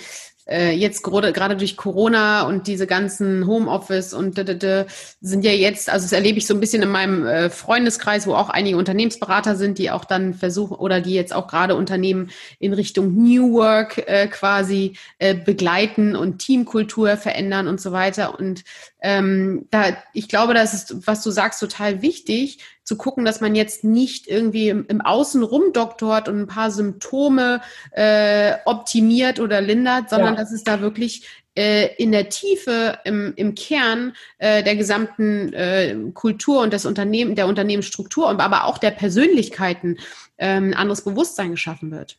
[0.51, 4.87] äh, jetzt gerade durch Corona und diese ganzen Homeoffice und d -d -d
[5.21, 8.35] sind ja jetzt, also das erlebe ich so ein bisschen in meinem äh, Freundeskreis, wo
[8.35, 12.73] auch einige Unternehmensberater sind, die auch dann versuchen oder die jetzt auch gerade Unternehmen in
[12.73, 18.39] Richtung New Work äh, quasi äh, begleiten und Teamkultur verändern und so weiter.
[18.39, 18.65] Und
[19.03, 23.55] ähm, da, ich glaube, das ist, was du sagst, total wichtig, zu gucken, dass man
[23.55, 27.61] jetzt nicht irgendwie im, im Außen rumdoktort und ein paar Symptome
[27.93, 30.41] äh, optimiert oder lindert, sondern ja.
[30.41, 35.97] dass es da wirklich äh, in der Tiefe, im, im Kern äh, der gesamten äh,
[36.15, 39.99] Kultur und des Unternehmen, der Unternehmensstruktur, aber auch der Persönlichkeiten
[40.39, 42.19] ähm, ein anderes Bewusstsein geschaffen wird.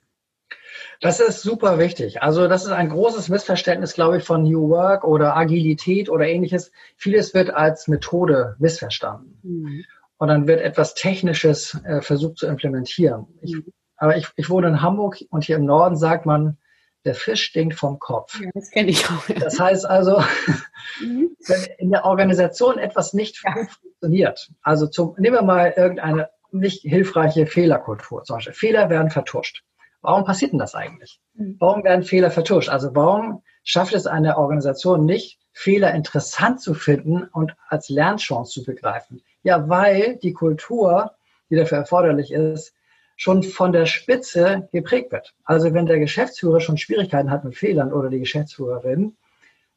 [1.02, 2.22] Das ist super wichtig.
[2.22, 6.72] Also das ist ein großes Missverständnis, glaube ich, von New Work oder Agilität oder ähnliches.
[6.96, 9.40] Vieles wird als Methode missverstanden.
[9.44, 9.86] Mhm
[10.22, 13.26] und dann wird etwas Technisches äh, versucht zu implementieren.
[13.42, 13.74] Ich, mhm.
[13.98, 16.60] aber ich, ich wohne in Hamburg und hier im Norden sagt man,
[17.06, 18.40] der Fisch stinkt vom Kopf.
[18.40, 19.28] Ja, das kenne ich auch.
[19.30, 19.40] Ja.
[19.40, 20.20] Das heißt also,
[21.02, 21.36] mhm.
[21.48, 23.66] wenn in der Organisation etwas nicht ja.
[23.66, 29.64] funktioniert, also zum, nehmen wir mal irgendeine nicht hilfreiche Fehlerkultur, zum Beispiel Fehler werden vertuscht.
[30.02, 31.20] Warum passiert denn das eigentlich?
[31.34, 31.58] Mhm.
[31.60, 32.70] Warum werden Fehler vertuscht?
[32.70, 38.64] Also warum schafft es eine Organisation nicht, Fehler interessant zu finden und als Lernchance zu
[38.64, 39.22] begreifen?
[39.44, 41.12] Ja, weil die Kultur,
[41.50, 42.74] die dafür erforderlich ist,
[43.16, 45.36] schon von der Spitze geprägt wird.
[45.44, 49.16] Also wenn der Geschäftsführer schon Schwierigkeiten hat mit Fehlern oder die Geschäftsführerin,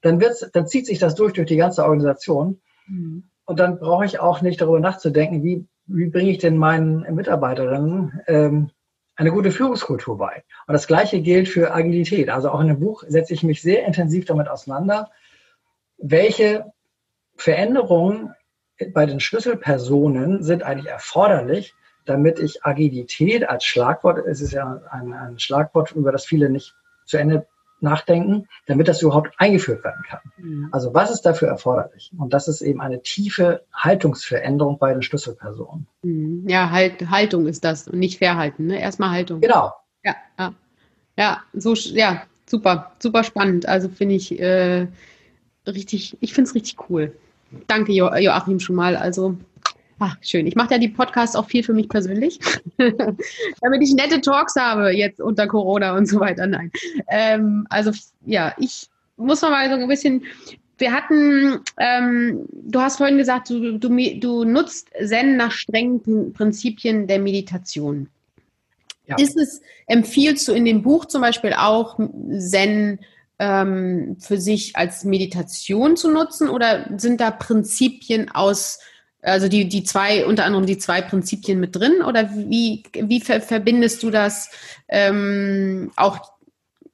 [0.01, 2.61] dann, wird's, dann zieht sich das durch durch die ganze Organisation.
[2.87, 3.25] Mhm.
[3.45, 8.21] Und dann brauche ich auch nicht darüber nachzudenken, wie, wie bringe ich denn meinen Mitarbeiterinnen
[8.27, 8.71] ähm,
[9.17, 10.45] eine gute Führungskultur bei.
[10.67, 12.31] Und das Gleiche gilt für Agilität.
[12.31, 15.11] Also auch in dem Buch setze ich mich sehr intensiv damit auseinander,
[15.99, 16.73] welche
[17.37, 18.35] Veränderungen
[18.93, 25.13] bei den Schlüsselpersonen sind eigentlich erforderlich, damit ich Agilität als Schlagwort, es ist ja ein,
[25.13, 26.75] ein Schlagwort, über das viele nicht
[27.07, 27.47] zu Ende
[27.81, 30.21] nachdenken, damit das überhaupt eingeführt werden kann.
[30.39, 30.69] Mhm.
[30.73, 32.11] Also was ist dafür erforderlich?
[32.17, 35.87] Und das ist eben eine tiefe Haltungsveränderung bei den Schlüsselpersonen.
[36.03, 36.49] Mhm.
[36.49, 38.67] Ja, halt, Haltung ist das und nicht Verhalten.
[38.67, 38.81] Ne?
[38.81, 39.41] Erstmal Haltung.
[39.41, 39.73] Genau.
[40.05, 40.55] Ja, ja.
[41.17, 43.67] ja, so, ja, super, super spannend.
[43.67, 44.87] Also finde ich äh,
[45.67, 47.17] richtig, ich finde es richtig cool.
[47.67, 48.97] Danke, jo Joachim, schon mal.
[48.97, 49.37] Also
[50.07, 50.47] Ach, schön.
[50.47, 52.39] Ich mache ja die Podcasts auch viel für mich persönlich,
[52.77, 56.47] damit ich nette Talks habe jetzt unter Corona und so weiter.
[56.47, 56.71] Nein.
[57.09, 57.91] Ähm, also
[58.27, 60.25] ja, ich muss mal so ein bisschen.
[60.77, 67.07] Wir hatten, ähm, du hast vorhin gesagt, du, du, du nutzt Zen nach strengen Prinzipien
[67.07, 68.11] der Meditation.
[69.07, 69.17] Ja.
[69.17, 71.99] Ist es, empfiehlst du in dem Buch zum Beispiel auch
[72.39, 72.99] Zen
[73.39, 78.81] ähm, für sich als Meditation zu nutzen oder sind da Prinzipien aus
[79.25, 83.41] also die, die zwei, unter anderem die zwei Prinzipien mit drin oder wie, wie ver
[83.41, 84.51] verbindest du das
[84.89, 86.33] ähm, auch,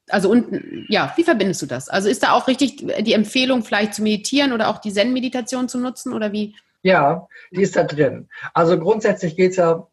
[0.09, 1.89] also und ja, wie verbindest du das?
[1.89, 5.79] Also ist da auch richtig die Empfehlung, vielleicht zu meditieren oder auch die Zen-Meditation zu
[5.79, 6.55] nutzen oder wie?
[6.83, 8.29] Ja, die ist da drin.
[8.55, 9.87] Also grundsätzlich geht es ja,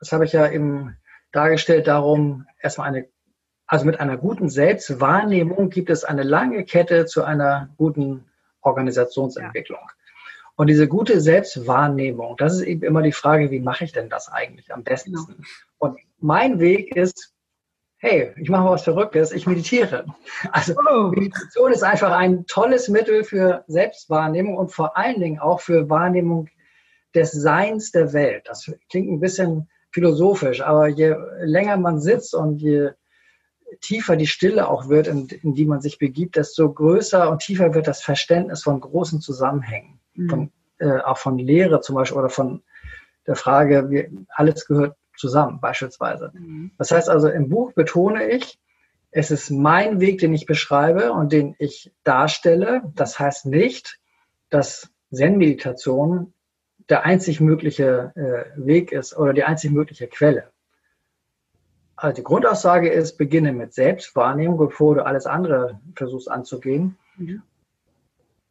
[0.00, 0.96] das habe ich ja eben
[1.32, 3.06] dargestellt, darum, erstmal eine,
[3.66, 8.24] also mit einer guten Selbstwahrnehmung gibt es eine lange Kette zu einer guten
[8.60, 9.80] Organisationsentwicklung.
[9.80, 10.05] Ja.
[10.56, 14.30] Und diese gute Selbstwahrnehmung, das ist eben immer die Frage, wie mache ich denn das
[14.30, 15.12] eigentlich am besten?
[15.12, 15.38] Genau.
[15.78, 17.34] Und mein Weg ist,
[17.98, 20.06] hey, ich mache mal was Verrücktes, ich meditiere.
[20.52, 21.08] Also oh.
[21.08, 26.48] Meditation ist einfach ein tolles Mittel für Selbstwahrnehmung und vor allen Dingen auch für Wahrnehmung
[27.14, 28.44] des Seins der Welt.
[28.46, 32.90] Das klingt ein bisschen philosophisch, aber je länger man sitzt und je
[33.82, 37.74] tiefer die Stille auch wird, in, in die man sich begibt, desto größer und tiefer
[37.74, 42.62] wird das Verständnis von großen Zusammenhängen von, äh, auch von Lehre zum Beispiel oder von
[43.26, 46.32] der Frage, wie, alles gehört zusammen beispielsweise.
[46.34, 46.72] Mhm.
[46.78, 48.58] Das heißt also, im Buch betone ich,
[49.10, 52.82] es ist mein Weg, den ich beschreibe und den ich darstelle.
[52.94, 53.98] Das heißt nicht,
[54.50, 56.34] dass Zen-Meditation
[56.88, 60.50] der einzig mögliche äh, Weg ist oder die einzig mögliche Quelle.
[61.96, 66.98] Also die Grundaussage ist, beginne mit Selbstwahrnehmung, bevor du alles andere versuchst anzugehen.
[67.16, 67.42] Mhm.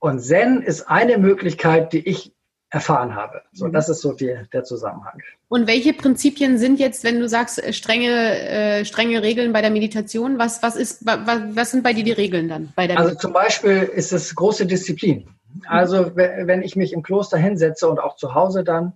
[0.05, 2.31] Und Zen ist eine Möglichkeit, die ich
[2.69, 3.41] erfahren habe.
[3.53, 3.73] So, mhm.
[3.73, 5.19] das ist so die, der Zusammenhang.
[5.47, 9.71] Und welche Prinzipien sind jetzt, wenn du sagst, äh, strenge, äh, strenge Regeln bei der
[9.71, 10.37] Meditation?
[10.37, 11.19] Was, was, ist, was,
[11.55, 12.71] was sind bei dir die Regeln dann?
[12.75, 15.27] Bei der also zum Beispiel ist es große Disziplin.
[15.65, 18.93] Also wenn ich mich im Kloster hinsetze und auch zu Hause dann,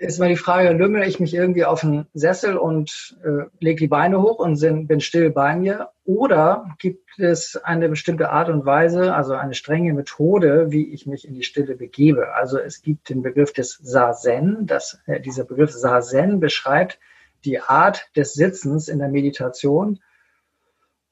[0.00, 3.86] ist mal die Frage, lümmel ich mich irgendwie auf einen Sessel und äh, lege die
[3.86, 5.90] Beine hoch und sind, bin still bei mir?
[6.04, 11.28] Oder gibt es eine bestimmte Art und Weise, also eine strenge Methode, wie ich mich
[11.28, 12.32] in die Stille begebe?
[12.34, 14.66] Also es gibt den Begriff des Sazen.
[14.66, 16.98] Das, äh, dieser Begriff Sazen beschreibt
[17.44, 20.00] die Art des Sitzens in der Meditation.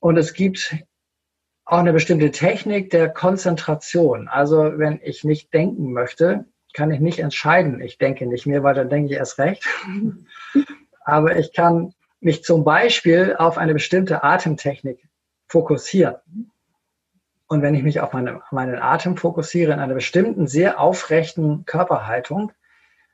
[0.01, 0.77] Und es gibt
[1.67, 4.29] auch eine bestimmte Technik der Konzentration.
[4.29, 6.47] Also wenn ich nicht denken möchte,
[6.79, 7.81] kann ich nicht entscheiden.
[7.81, 9.67] Ich denke nicht mehr, weil dann denke ich erst recht.
[11.05, 15.09] Aber ich kann mich zum Beispiel auf eine bestimmte Atemtechnik
[15.49, 16.15] fokussieren.
[17.49, 22.53] Und wenn ich mich auf meine, meinen Atem fokussiere in einer bestimmten, sehr aufrechten Körperhaltung,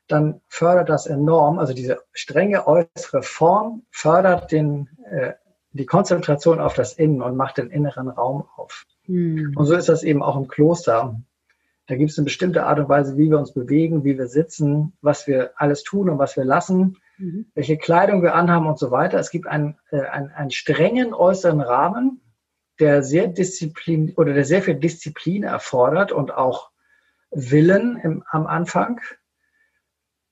[0.09, 5.33] dann fördert das enorm, also diese strenge äußere Form fördert den, äh,
[5.73, 8.85] die Konzentration auf das Innen und macht den inneren Raum auf.
[9.07, 9.55] Hm.
[9.57, 11.19] Und so ist das eben auch im Kloster.
[11.87, 14.95] Da gibt es eine bestimmte Art und Weise, wie wir uns bewegen, wie wir sitzen,
[15.03, 17.47] was wir alles tun und was wir lassen, mhm.
[17.55, 19.19] welche Kleidung wir anhaben und so weiter.
[19.19, 22.21] Es gibt einen, äh, einen, einen strengen äußeren Rahmen,
[22.81, 26.71] der sehr Disziplin oder der sehr viel Disziplin erfordert und auch
[27.31, 29.01] Willen im, am Anfang.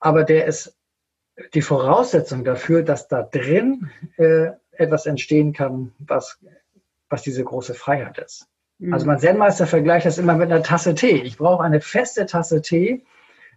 [0.00, 0.76] Aber der ist
[1.54, 6.38] die Voraussetzung dafür, dass da drin äh, etwas entstehen kann, was,
[7.08, 8.48] was diese große Freiheit ist.
[8.90, 11.22] Also mein Zen-Meister vergleicht das immer mit einer Tasse Tee.
[11.22, 13.04] Ich brauche eine feste Tasse Tee,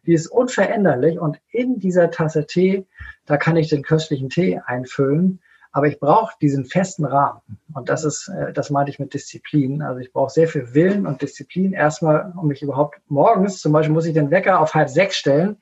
[0.06, 2.86] die ist unveränderlich und in dieser Tasse Tee,
[3.26, 5.40] da kann ich den köstlichen Tee einfüllen.
[5.72, 7.42] Aber ich brauche diesen festen Rahmen.
[7.74, 9.82] Und das ist, äh, das meinte ich mit Disziplin.
[9.82, 13.94] Also ich brauche sehr viel Willen und Disziplin erstmal, um mich überhaupt morgens, zum Beispiel
[13.94, 15.58] muss ich den Wecker auf halb sechs stellen.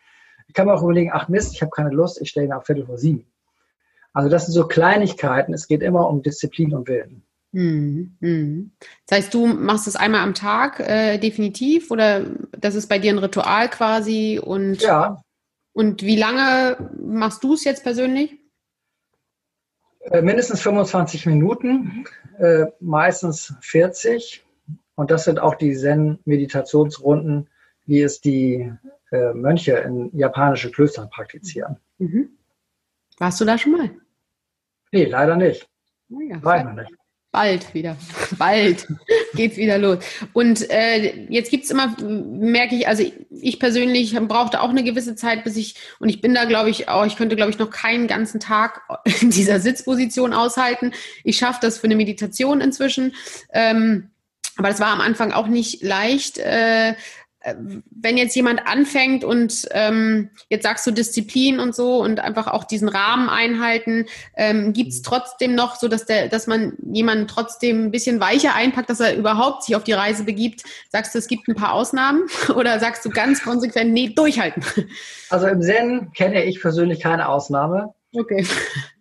[0.48, 2.68] Ich kann mir auch überlegen, ach Mist, ich habe keine Lust, ich stelle ihn auf
[2.68, 3.26] Viertel vor sieben.
[4.14, 5.52] Also das sind so Kleinigkeiten.
[5.52, 7.24] Es geht immer um Disziplin und Willen.
[7.54, 8.72] Mhm, mhm.
[9.08, 13.14] Das heißt, du machst es einmal am Tag äh, definitiv oder das ist bei dir
[13.14, 15.22] ein Ritual quasi und ja.
[15.76, 18.38] Und wie lange machst du es jetzt persönlich?
[20.02, 22.06] Äh, mindestens 25 Minuten,
[22.38, 24.46] äh, meistens 40.
[24.94, 27.50] Und das sind auch die Zen-Meditationsrunden
[27.86, 28.72] wie es die
[29.12, 31.78] äh, Mönche in japanischen Klöstern praktizieren.
[31.98, 32.38] Mhm.
[33.18, 33.90] Warst du da schon mal?
[34.92, 35.68] Nee, leider nicht.
[36.10, 36.92] Oh ja, ich noch nicht.
[37.34, 37.98] Bald wieder,
[38.38, 38.88] bald
[39.34, 39.98] geht's wieder los.
[40.34, 45.44] Und äh, jetzt gibt's immer, merke ich, also ich persönlich brauchte auch eine gewisse Zeit,
[45.44, 48.06] bis ich, und ich bin da, glaube ich, auch, ich könnte, glaube ich, noch keinen
[48.06, 48.84] ganzen Tag
[49.22, 50.92] in dieser Sitzposition aushalten.
[51.24, 53.16] Ich schaffe das für eine Meditation inzwischen.
[53.52, 54.12] Ähm,
[54.58, 56.38] aber das war am Anfang auch nicht leicht.
[56.38, 56.94] Äh,
[57.46, 62.64] wenn jetzt jemand anfängt und ähm, jetzt sagst du Disziplin und so und einfach auch
[62.64, 64.06] diesen Rahmen einhalten,
[64.38, 65.04] ähm, gibt es mhm.
[65.04, 69.16] trotzdem noch so, dass der, dass man jemanden trotzdem ein bisschen weicher einpackt, dass er
[69.16, 70.64] überhaupt sich auf die Reise begibt?
[70.90, 74.64] Sagst du, es gibt ein paar Ausnahmen oder sagst du ganz konsequent, nee, durchhalten?
[75.30, 77.94] Also im Zen kenne ich persönlich keine Ausnahme.
[78.16, 78.46] Okay.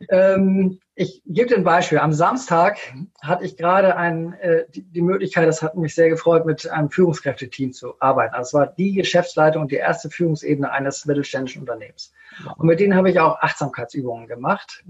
[0.09, 1.99] Ähm, ich gebe dir ein Beispiel.
[1.99, 2.79] Am Samstag
[3.21, 6.91] hatte ich gerade ein, äh, die, die, Möglichkeit, das hat mich sehr gefreut, mit einem
[6.91, 8.35] Führungskräfteteam zu arbeiten.
[8.35, 12.13] Also es war die Geschäftsleitung und die erste Führungsebene eines mittelständischen Unternehmens.
[12.57, 14.83] Und mit denen habe ich auch Achtsamkeitsübungen gemacht.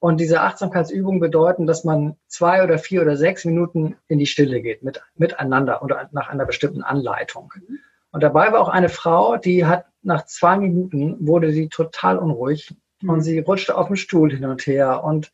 [0.00, 4.60] Und diese Achtsamkeitsübungen bedeuten, dass man zwei oder vier oder sechs Minuten in die Stille
[4.60, 7.52] geht, mit, miteinander oder nach einer bestimmten Anleitung.
[8.12, 12.72] Und dabei war auch eine Frau, die hat nach zwei Minuten wurde sie total unruhig
[12.72, 12.87] Mhm.
[13.06, 15.32] Und sie rutschte auf dem Stuhl hin und her und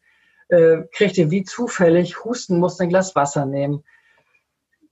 [0.48, 3.84] äh, kriegte wie zufällig Husten, musste ein Glas Wasser nehmen.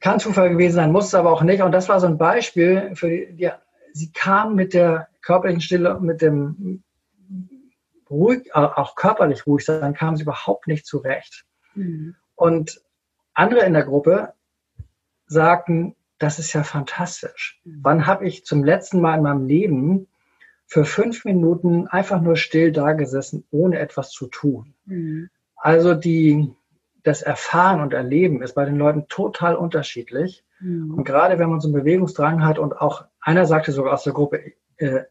[0.01, 1.63] Kann Zufall gewesen sein, musste aber auch nicht.
[1.63, 3.51] Und das war so ein Beispiel für die, die
[3.93, 6.83] sie kam mit der körperlichen Stille, mit dem
[8.11, 11.45] ruhig, auch körperlich ruhig sein, kam sie überhaupt nicht zurecht.
[11.75, 12.15] Mhm.
[12.35, 12.81] Und
[13.35, 14.35] andere in der Gruppe
[15.27, 17.61] sagten, das ist ja fantastisch.
[17.65, 17.81] Mhm.
[17.83, 20.09] Wann habe ich zum letzten Mal in meinem Leben
[20.73, 24.73] für fünf Minuten einfach nur still dagesessen, ohne etwas zu tun.
[24.87, 25.29] Mhm.
[25.55, 26.51] Also die,
[27.03, 30.47] das Erfahren und Erleben ist bei den Leuten total unterschiedlich.
[30.61, 30.95] Mhm.
[30.95, 34.15] Und gerade wenn man so einen Bewegungsdrang hat und auch einer sagte sogar aus der
[34.15, 35.03] Gruppe, äh,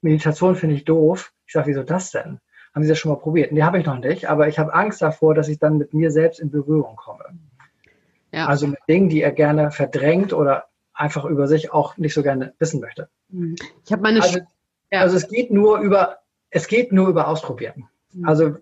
[0.00, 1.32] Meditation finde ich doof.
[1.44, 2.38] Ich sage, wieso das denn?
[2.72, 3.50] Haben Sie das schon mal probiert?
[3.50, 6.12] Nee, habe ich noch nicht, aber ich habe Angst davor, dass ich dann mit mir
[6.12, 7.24] selbst in Berührung komme.
[8.30, 8.46] Ja.
[8.46, 12.54] Also mit Dingen, die er gerne verdrängt oder einfach über sich auch nicht so gerne
[12.60, 13.08] wissen möchte.
[13.28, 13.56] Mhm.
[13.84, 14.38] Ich habe meine also,
[14.90, 15.00] ja.
[15.00, 16.18] Also es geht nur über,
[16.50, 17.88] es geht nur über Ausprobieren.
[18.12, 18.28] Mhm.
[18.28, 18.56] Also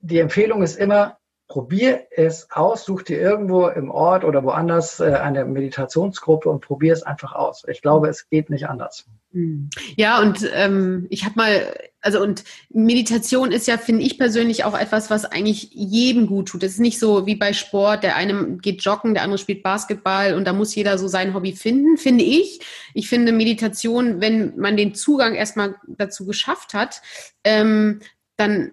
[0.00, 5.14] die Empfehlung ist immer, probier es aus, such dir irgendwo im Ort oder woanders äh,
[5.14, 7.64] eine Meditationsgruppe und probier es einfach aus.
[7.66, 9.06] Ich glaube, es geht nicht anders.
[9.32, 9.70] Hm.
[9.96, 14.78] Ja, und ähm, ich habe mal, also und Meditation ist ja, finde ich persönlich auch
[14.78, 16.62] etwas, was eigentlich jedem gut tut.
[16.62, 20.34] Es ist nicht so wie bei Sport, der eine geht joggen, der andere spielt Basketball
[20.34, 22.60] und da muss jeder so sein Hobby finden, finde ich.
[22.92, 27.00] Ich finde Meditation, wenn man den Zugang erstmal dazu geschafft hat,
[27.42, 28.00] ähm,
[28.36, 28.72] dann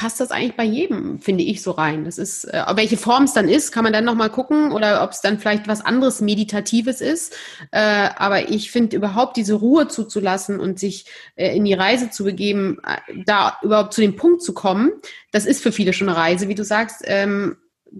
[0.00, 2.06] passt das eigentlich bei jedem, finde ich, so rein.
[2.06, 5.10] Das ist, äh, welche Form es dann ist, kann man dann nochmal gucken oder ob
[5.10, 7.36] es dann vielleicht was anderes Meditatives ist.
[7.70, 11.04] Äh, aber ich finde überhaupt diese Ruhe zuzulassen und sich
[11.36, 14.90] äh, in die Reise zu begeben, äh, da überhaupt zu dem Punkt zu kommen,
[15.32, 17.58] das ist für viele schon eine Reise, wie du sagst, ähm,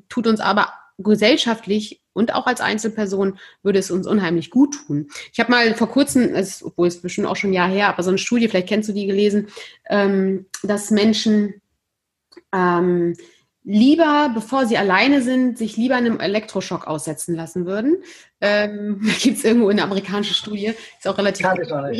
[0.08, 5.08] tut uns aber gesellschaftlich und auch als Einzelperson würde es uns unheimlich gut tun.
[5.34, 8.10] Ich habe mal vor kurzem, obwohl es bestimmt auch schon ein Jahr her, aber so
[8.10, 9.48] eine Studie, vielleicht kennst du die gelesen,
[9.90, 11.59] ähm, dass Menschen
[12.52, 13.14] ähm,
[13.62, 18.02] lieber, bevor sie alleine sind, sich lieber einem Elektroschock aussetzen lassen würden.
[18.40, 21.46] Ähm, da gibt es irgendwo eine amerikanische Studie, ist auch relativ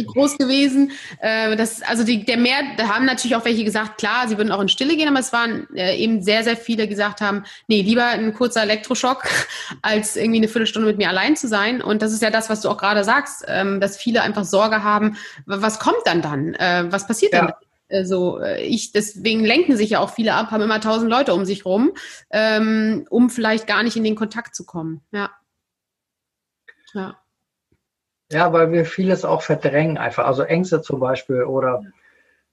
[0.06, 0.92] groß gewesen.
[1.20, 4.52] Äh, das, also die, der Mehr, da haben natürlich auch welche gesagt, klar, sie würden
[4.52, 7.44] auch in Stille gehen, aber es waren äh, eben sehr, sehr viele, die gesagt haben,
[7.68, 9.24] nee, lieber ein kurzer Elektroschock,
[9.82, 11.82] als irgendwie eine Viertelstunde mit mir allein zu sein.
[11.82, 14.82] Und das ist ja das, was du auch gerade sagst, ähm, dass viele einfach Sorge
[14.82, 16.54] haben, was kommt dann dann?
[16.54, 17.42] Äh, was passiert ja.
[17.42, 17.52] dann?
[17.90, 21.44] So also, ich deswegen lenken sich ja auch viele ab, haben immer tausend Leute um
[21.44, 21.92] sich rum,
[22.30, 25.00] ähm, um vielleicht gar nicht in den Kontakt zu kommen.
[25.12, 25.30] Ja.
[26.94, 27.16] Ja.
[28.32, 30.24] Ja, weil wir vieles auch verdrängen einfach.
[30.24, 31.82] Also Ängste zum Beispiel oder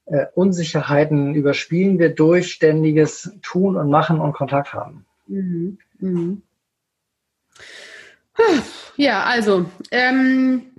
[0.06, 5.06] äh, Unsicherheiten überspielen wir durch ständiges Tun und Machen und Kontakt haben.
[5.28, 5.78] Mhm.
[6.00, 6.42] Mhm.
[8.96, 10.77] Ja, also ähm,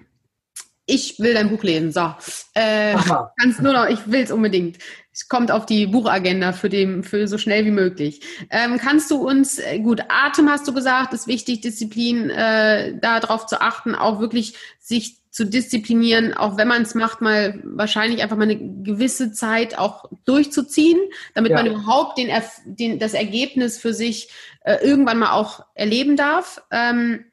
[0.89, 1.93] ich will dein Buch lesen.
[1.93, 2.15] So.
[2.55, 2.97] Äh,
[3.39, 4.79] kannst nur noch, ich will es unbedingt.
[5.13, 8.21] Es kommt auf die Buchagenda für, den, für so schnell wie möglich.
[8.51, 13.47] Ähm, kannst du uns, äh, gut, Atem hast du gesagt, ist wichtig, Disziplin, äh, darauf
[13.47, 18.37] zu achten, auch wirklich sich zu disziplinieren, auch wenn man es macht, mal wahrscheinlich einfach
[18.37, 20.99] mal eine gewisse Zeit auch durchzuziehen,
[21.35, 21.59] damit ja.
[21.59, 22.31] man überhaupt den,
[22.65, 24.31] den, das Ergebnis für sich
[24.65, 26.63] äh, irgendwann mal auch erleben darf.
[26.71, 27.27] Ähm,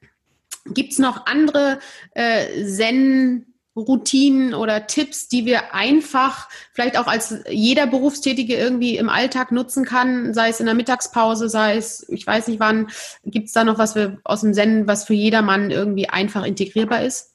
[0.66, 1.80] Gibt es noch andere
[2.14, 3.46] äh, Zen-
[3.78, 9.84] Routinen oder Tipps, die wir einfach vielleicht auch als jeder Berufstätige irgendwie im Alltag nutzen
[9.84, 12.88] kann, sei es in der Mittagspause, sei es, ich weiß nicht wann,
[13.26, 17.04] gibt es da noch was wir aus dem Zen, was für jedermann irgendwie einfach integrierbar
[17.04, 17.34] ist?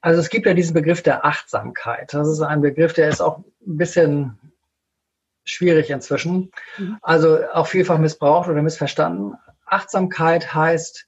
[0.00, 2.14] Also es gibt ja diesen Begriff der Achtsamkeit.
[2.14, 4.38] Das ist ein Begriff, der ist auch ein bisschen
[5.44, 6.50] schwierig inzwischen.
[6.78, 6.96] Mhm.
[7.02, 9.34] Also auch vielfach missbraucht oder missverstanden.
[9.66, 11.06] Achtsamkeit heißt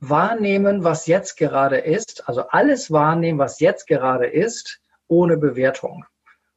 [0.00, 2.28] wahrnehmen, was jetzt gerade ist.
[2.28, 6.04] Also alles wahrnehmen, was jetzt gerade ist, ohne Bewertung.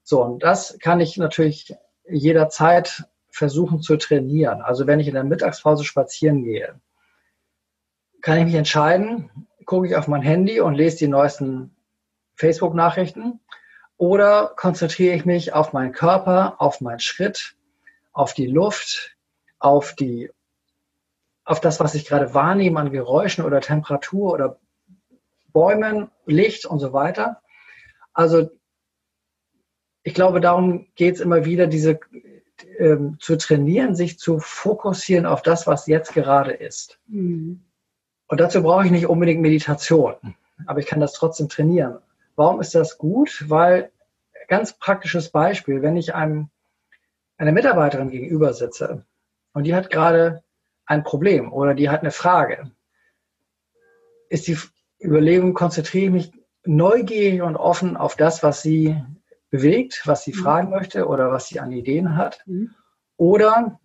[0.04, 1.76] So, und das kann ich natürlich
[2.08, 4.62] jederzeit versuchen zu trainieren.
[4.62, 6.80] Also wenn ich in der Mittagspause spazieren gehe,
[8.22, 9.30] kann ich mich entscheiden,
[9.66, 11.76] gucke ich auf mein Handy und lese die neuesten
[12.36, 13.40] Facebook-Nachrichten
[13.98, 17.56] oder konzentriere ich mich auf meinen Körper, auf meinen Schritt,
[18.12, 19.16] auf die Luft,
[19.60, 20.32] auf die,
[21.50, 24.60] auf das, was ich gerade wahrnehme an Geräuschen oder Temperatur oder
[25.52, 27.42] Bäumen, Licht und so weiter.
[28.14, 28.52] Also
[30.04, 32.00] ich glaube, darum geht es immer wieder, diese
[32.78, 37.00] ähm, zu trainieren, sich zu fokussieren auf das, was jetzt gerade ist.
[37.08, 37.64] Mhm.
[38.28, 40.14] Und dazu brauche ich nicht unbedingt Meditation,
[40.68, 41.98] aber ich kann das trotzdem trainieren.
[42.36, 43.46] Warum ist das gut?
[43.48, 43.92] Weil,
[44.48, 46.52] ganz praktisches Beispiel, wenn ich einem,
[47.38, 49.04] einer Mitarbeiterin gegenüber sitze
[49.54, 50.44] und die hat gerade
[50.90, 52.72] ein Problem oder die hat eine Frage,
[54.28, 54.58] ist die
[55.02, 56.32] Überlegung, konzentriere ich mich
[56.66, 59.02] neugierig und offen auf das, was sie
[59.52, 60.40] bewegt, was sie mhm.
[60.40, 62.42] fragen möchte oder was sie an Ideen hat.
[62.48, 62.72] Mhm.
[63.18, 63.80] Oder,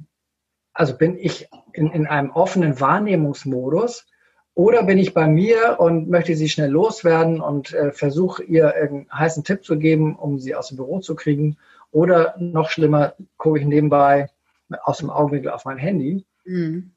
[0.73, 4.07] also bin ich in, in einem offenen Wahrnehmungsmodus
[4.55, 9.09] oder bin ich bei mir und möchte sie schnell loswerden und äh, versuche ihr einen
[9.13, 11.59] heißen Tipp zu geben, um sie aus dem Büro zu kriegen.
[11.91, 14.31] Oder noch schlimmer, gucke ich nebenbei
[14.85, 16.25] aus dem Augenwinkel auf mein Handy.
[16.45, 16.93] Mhm.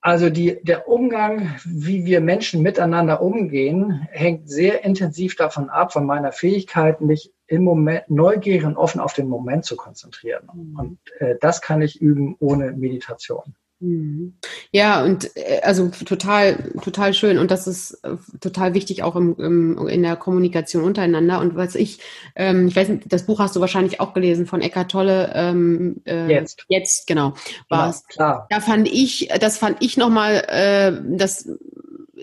[0.00, 6.06] Also die, der Umgang, wie wir Menschen miteinander umgehen, hängt sehr intensiv davon ab, von
[6.06, 10.48] meiner Fähigkeit, mich im Moment neugierig und offen auf den Moment zu konzentrieren.
[10.52, 10.78] Mhm.
[10.78, 13.56] Und äh, das kann ich üben ohne Meditation.
[13.78, 14.34] Mhm.
[14.72, 17.38] Ja, und äh, also total, total schön.
[17.38, 21.40] Und das ist äh, total wichtig auch im, im, in der Kommunikation untereinander.
[21.40, 21.98] Und was ich,
[22.36, 25.32] ähm, ich weiß nicht, das Buch hast du wahrscheinlich auch gelesen von Eckart Tolle.
[25.34, 26.64] Ähm, äh, jetzt.
[26.68, 27.34] Jetzt, genau.
[27.68, 28.46] War ja, klar.
[28.48, 31.48] Da fand ich, das fand ich nochmal, äh, das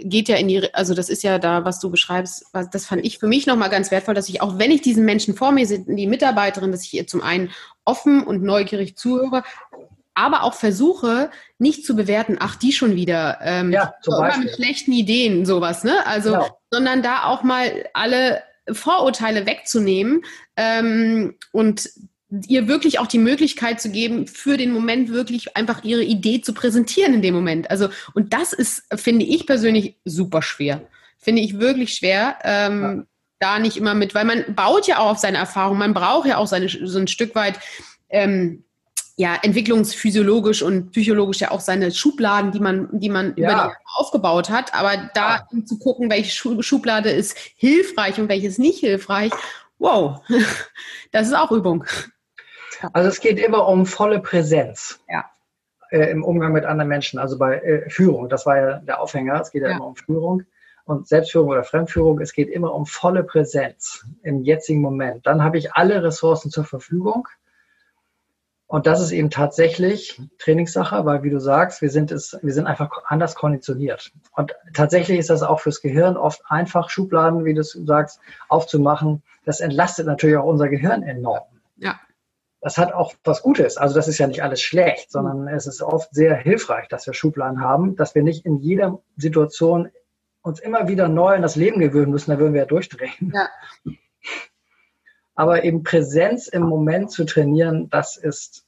[0.03, 3.05] geht ja in die, also das ist ja da, was du beschreibst, was, das fand
[3.05, 5.67] ich für mich nochmal ganz wertvoll, dass ich auch, wenn ich diesen Menschen vor mir
[5.67, 7.51] sehe, die Mitarbeiterin, dass ich ihr zum einen
[7.85, 9.43] offen und neugierig zuhöre,
[10.15, 13.39] aber auch versuche, nicht zu bewerten, ach, die schon wieder.
[13.41, 14.45] Ähm, ja, zum Beispiel.
[14.45, 16.05] mit schlechten Ideen, sowas, ne?
[16.05, 16.59] Also, genau.
[16.71, 20.23] sondern da auch mal alle Vorurteile wegzunehmen
[20.55, 21.89] ähm, und
[22.47, 26.53] ihr wirklich auch die Möglichkeit zu geben, für den Moment wirklich einfach ihre Idee zu
[26.53, 27.69] präsentieren in dem Moment.
[27.69, 30.81] Also, und das ist, finde ich persönlich, super schwer.
[31.17, 32.37] Finde ich wirklich schwer.
[32.43, 33.03] Ähm, ja.
[33.39, 36.37] Da nicht immer mit, weil man baut ja auch auf seine Erfahrung, man braucht ja
[36.37, 37.59] auch seine, so ein Stück weit
[38.09, 38.63] ähm,
[39.15, 43.31] ja, entwicklungsphysiologisch und psychologisch ja auch seine Schubladen, die man, die man ja.
[43.31, 44.73] über die Jahre aufgebaut hat.
[44.73, 45.65] Aber da ja.
[45.65, 49.31] zu gucken, welche Schublade ist hilfreich und welches nicht hilfreich,
[49.77, 50.21] wow,
[51.11, 51.85] das ist auch Übung.
[52.91, 54.99] Also es geht immer um volle Präsenz.
[55.07, 55.25] Ja.
[55.91, 59.39] Äh, Im Umgang mit anderen Menschen, also bei äh, Führung, das war ja der Aufhänger,
[59.39, 60.43] es geht ja, ja immer um Führung
[60.85, 65.25] und Selbstführung oder Fremdführung, es geht immer um volle Präsenz im jetzigen Moment.
[65.27, 67.27] Dann habe ich alle Ressourcen zur Verfügung
[68.73, 72.65] und das ist eben tatsächlich Trainingssache, weil wie du sagst, wir sind es, wir sind
[72.65, 74.11] einfach anders konditioniert.
[74.31, 78.19] Und tatsächlich ist das auch fürs Gehirn oft einfach, Schubladen, wie du sagst,
[78.49, 79.21] aufzumachen.
[79.45, 81.43] Das entlastet natürlich auch unser Gehirn enorm.
[81.77, 81.99] Ja.
[82.61, 83.77] Das hat auch was Gutes.
[83.77, 85.49] Also das ist ja nicht alles schlecht, sondern mhm.
[85.49, 89.91] es ist oft sehr hilfreich, dass wir Schubladen haben, dass wir nicht in jeder Situation
[90.41, 93.33] uns immer wieder neu an das Leben gewöhnen müssen, da würden wir ja durchdrehen.
[93.35, 93.49] Ja.
[95.35, 98.65] Aber eben Präsenz im Moment zu trainieren, das ist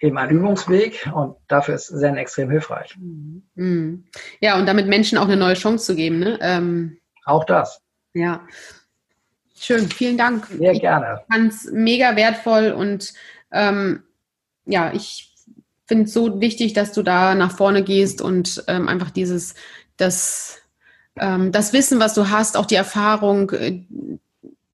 [0.00, 2.96] eben ein Übungsweg und dafür ist Zen extrem hilfreich.
[2.96, 4.04] Mhm.
[4.40, 6.18] Ja, und damit Menschen auch eine neue Chance zu geben.
[6.18, 6.38] Ne?
[6.40, 7.80] Ähm, auch das.
[8.14, 8.46] Ja.
[9.58, 10.46] Schön, vielen Dank.
[10.46, 11.20] Sehr ich gerne.
[11.22, 13.14] Ich fand es mega wertvoll und
[13.52, 14.02] ähm,
[14.66, 15.34] ja, ich
[15.86, 19.54] finde es so wichtig, dass du da nach vorne gehst und ähm, einfach dieses,
[19.96, 20.58] das,
[21.16, 23.84] ähm, das Wissen, was du hast, auch die Erfahrung, äh,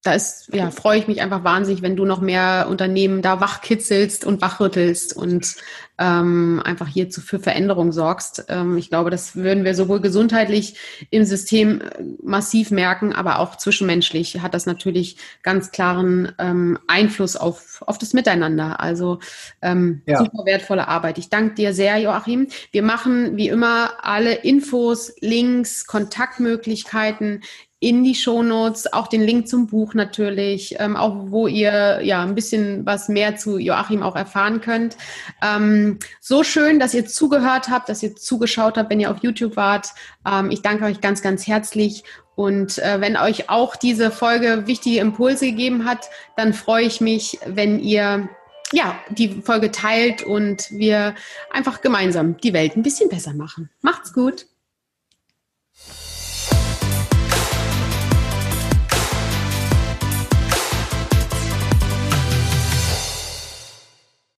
[0.03, 4.25] da ist, ja, freue ich mich einfach wahnsinnig, wenn du noch mehr Unternehmen da wachkitzelst
[4.25, 5.57] und wachrüttelst und
[5.97, 8.47] ähm, einfach hierzu für Veränderung sorgst.
[8.49, 10.75] Ähm, ich glaube, das würden wir sowohl gesundheitlich
[11.11, 17.37] im System äh, massiv merken, aber auch zwischenmenschlich hat das natürlich ganz klaren ähm, Einfluss
[17.37, 18.81] auf, auf das Miteinander.
[18.81, 19.21] Also
[19.61, 20.19] ähm, ja.
[20.19, 21.19] super wertvolle Arbeit.
[21.19, 22.49] Ich danke dir sehr, Joachim.
[22.73, 27.43] Wir machen wie immer alle Infos, Links, Kontaktmöglichkeiten
[27.83, 32.37] in die Shownotes, auch den Link zum Buch natürlich, ähm, auch wo ihr ja ein
[32.37, 34.97] bisschen was mehr zu Joachim auch erfahren könnt.
[35.43, 39.57] Ähm, so schön, dass ihr zugehört habt, dass ihr zugeschaut habt, wenn ihr auf YouTube
[39.57, 39.89] wart.
[40.25, 42.05] Ähm, ich danke euch ganz, ganz herzlich.
[42.37, 47.41] Und äh, wenn euch auch diese Folge wichtige Impulse gegeben hat, dann freue ich mich,
[47.47, 48.29] wenn ihr
[48.73, 51.17] ja, die Folge teilt und wir
[51.51, 53.71] einfach gemeinsam die Welt ein bisschen besser machen.
[53.83, 54.47] Macht's gut!